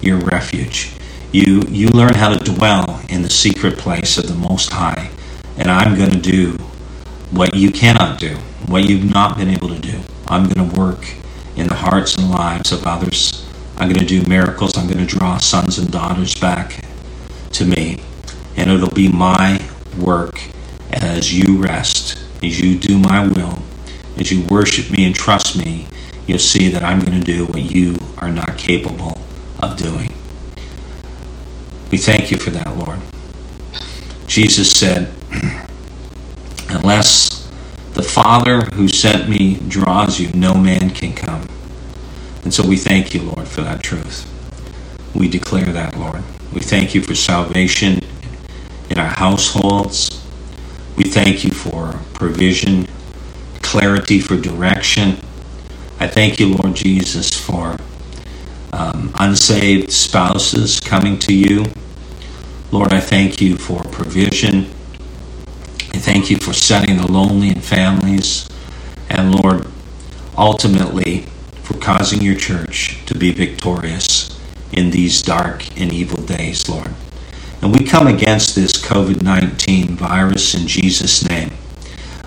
[0.00, 0.92] your refuge.
[1.32, 5.10] You you learn how to dwell in the secret place of the Most High,
[5.58, 6.52] and I'm going to do
[7.30, 10.00] what you cannot do, what you've not been able to do.
[10.28, 11.04] I'm going to work
[11.56, 13.44] in the hearts and lives of others.
[13.76, 14.78] I'm going to do miracles.
[14.78, 16.82] I'm going to draw sons and daughters back
[17.52, 18.00] to me,
[18.58, 19.60] and it'll be my
[19.98, 20.40] work
[20.92, 23.62] as you rest, as you do my will,
[24.18, 25.86] as you worship me and trust me
[26.28, 29.18] you'll see that I'm going to do what you are not capable
[29.60, 30.12] of doing.
[31.90, 33.00] We thank you for that, Lord.
[34.26, 35.10] Jesus said,
[36.68, 37.50] Unless
[37.94, 41.48] the Father who sent me draws you, no man can come.
[42.44, 44.30] And so we thank you, Lord, for that truth.
[45.14, 46.22] We declare that, Lord.
[46.52, 48.00] We thank you for salvation
[48.90, 50.24] in our households.
[50.96, 52.88] We thank you for provision,
[53.62, 55.18] clarity for direction,
[56.00, 57.76] I thank you, Lord Jesus, for
[58.72, 61.64] um, unsaved spouses coming to you.
[62.70, 64.70] Lord, I thank you for provision.
[65.92, 68.48] I thank you for setting the lonely in families.
[69.10, 69.66] And Lord,
[70.36, 71.22] ultimately,
[71.64, 74.38] for causing your church to be victorious
[74.70, 76.94] in these dark and evil days, Lord.
[77.60, 81.50] And we come against this COVID 19 virus in Jesus' name.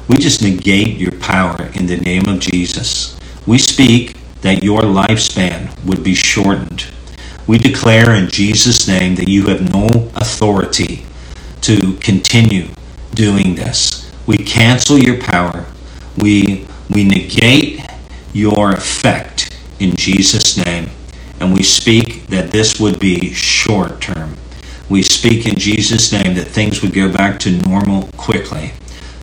[0.08, 3.18] We just negate your power in the name of Jesus.
[3.48, 6.88] We speak that your lifespan would be shortened.
[7.48, 11.06] We declare in Jesus' name that you have no authority
[11.62, 12.68] to continue
[13.14, 14.12] doing this.
[14.28, 15.66] We cancel your power.
[16.18, 17.82] We, we negate
[18.34, 20.90] your effect in Jesus' name.
[21.40, 24.36] And we speak that this would be short term.
[24.92, 28.74] We speak in Jesus' name that things would go back to normal quickly.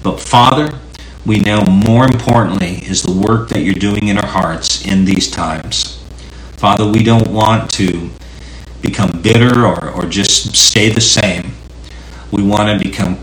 [0.03, 0.79] But Father,
[1.27, 5.31] we know more importantly is the work that you're doing in our hearts in these
[5.31, 6.03] times.
[6.53, 8.09] Father, we don't want to
[8.81, 11.53] become bitter or, or just stay the same.
[12.31, 13.19] We want to become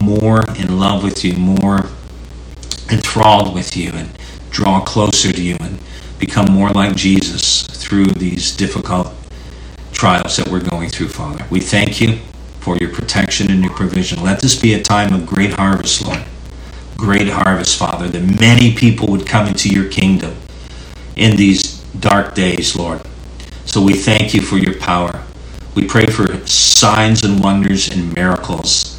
[0.00, 1.86] more in love with you, more
[2.88, 4.16] enthralled with you, and
[4.52, 5.80] draw closer to you and
[6.20, 9.12] become more like Jesus through these difficult
[10.00, 11.44] trials that we're going through, Father.
[11.50, 12.20] We thank you
[12.60, 14.22] for your protection and your provision.
[14.22, 16.24] Let this be a time of great harvest, Lord.
[16.96, 20.34] Great harvest, Father, that many people would come into your kingdom
[21.16, 23.02] in these dark days, Lord.
[23.66, 25.22] So we thank you for your power.
[25.74, 28.98] We pray for signs and wonders and miracles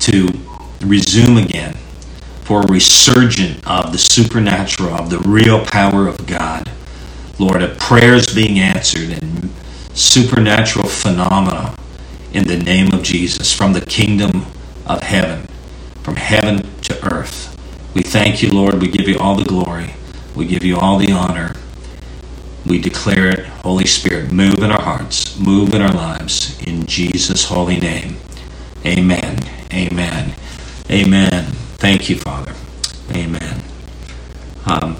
[0.00, 0.30] to
[0.80, 1.74] resume again,
[2.42, 6.68] for a resurgent of the supernatural, of the real power of God.
[7.38, 9.54] Lord, of prayers being answered and
[9.94, 11.74] supernatural phenomena
[12.32, 14.46] in the name of Jesus from the kingdom
[14.86, 15.46] of heaven,
[16.02, 17.56] from heaven to earth.
[17.94, 18.80] We thank you, Lord.
[18.80, 19.94] We give you all the glory.
[20.34, 21.54] We give you all the honor.
[22.66, 27.44] We declare it, Holy Spirit, move in our hearts, move in our lives, in Jesus'
[27.44, 28.16] holy name.
[28.84, 29.38] Amen.
[29.72, 30.34] Amen.
[30.90, 31.44] Amen.
[31.76, 32.54] Thank you, Father.
[33.12, 33.62] Amen.
[34.66, 34.96] Um,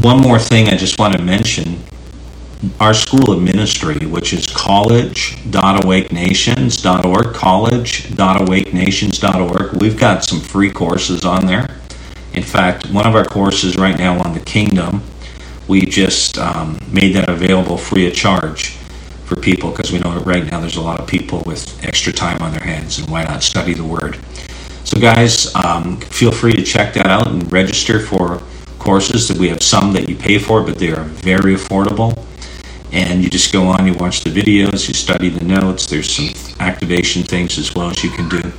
[0.00, 1.82] one more thing I just want to mention
[2.80, 9.80] our school of ministry, which is college.awakenations.org, college.awakenations.org.
[9.80, 11.68] We've got some free courses on there.
[12.34, 15.04] In fact, one of our courses right now on the kingdom,
[15.68, 18.70] we just um, made that available free of charge
[19.24, 22.42] for people because we know right now there's a lot of people with extra time
[22.42, 24.18] on their hands, and why not study the Word?
[24.84, 28.40] So, guys, um, feel free to check that out and register for
[28.78, 29.28] courses.
[29.28, 32.24] That we have some that you pay for, but they are very affordable
[32.92, 35.86] and you just go on, you watch the videos, you study the notes.
[35.86, 36.30] There's some
[36.60, 38.52] activation things as well as you can do.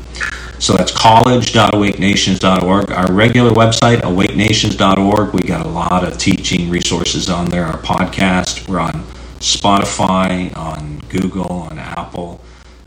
[0.60, 2.92] So that's college.awakenations.org.
[2.92, 7.66] Our regular website, awakenations.org, we got a lot of teaching resources on there.
[7.66, 9.06] Our podcast, we're on
[9.40, 12.42] Spotify, on Google, on Apple,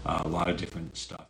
[0.05, 1.25] uh, a lot of different stuff.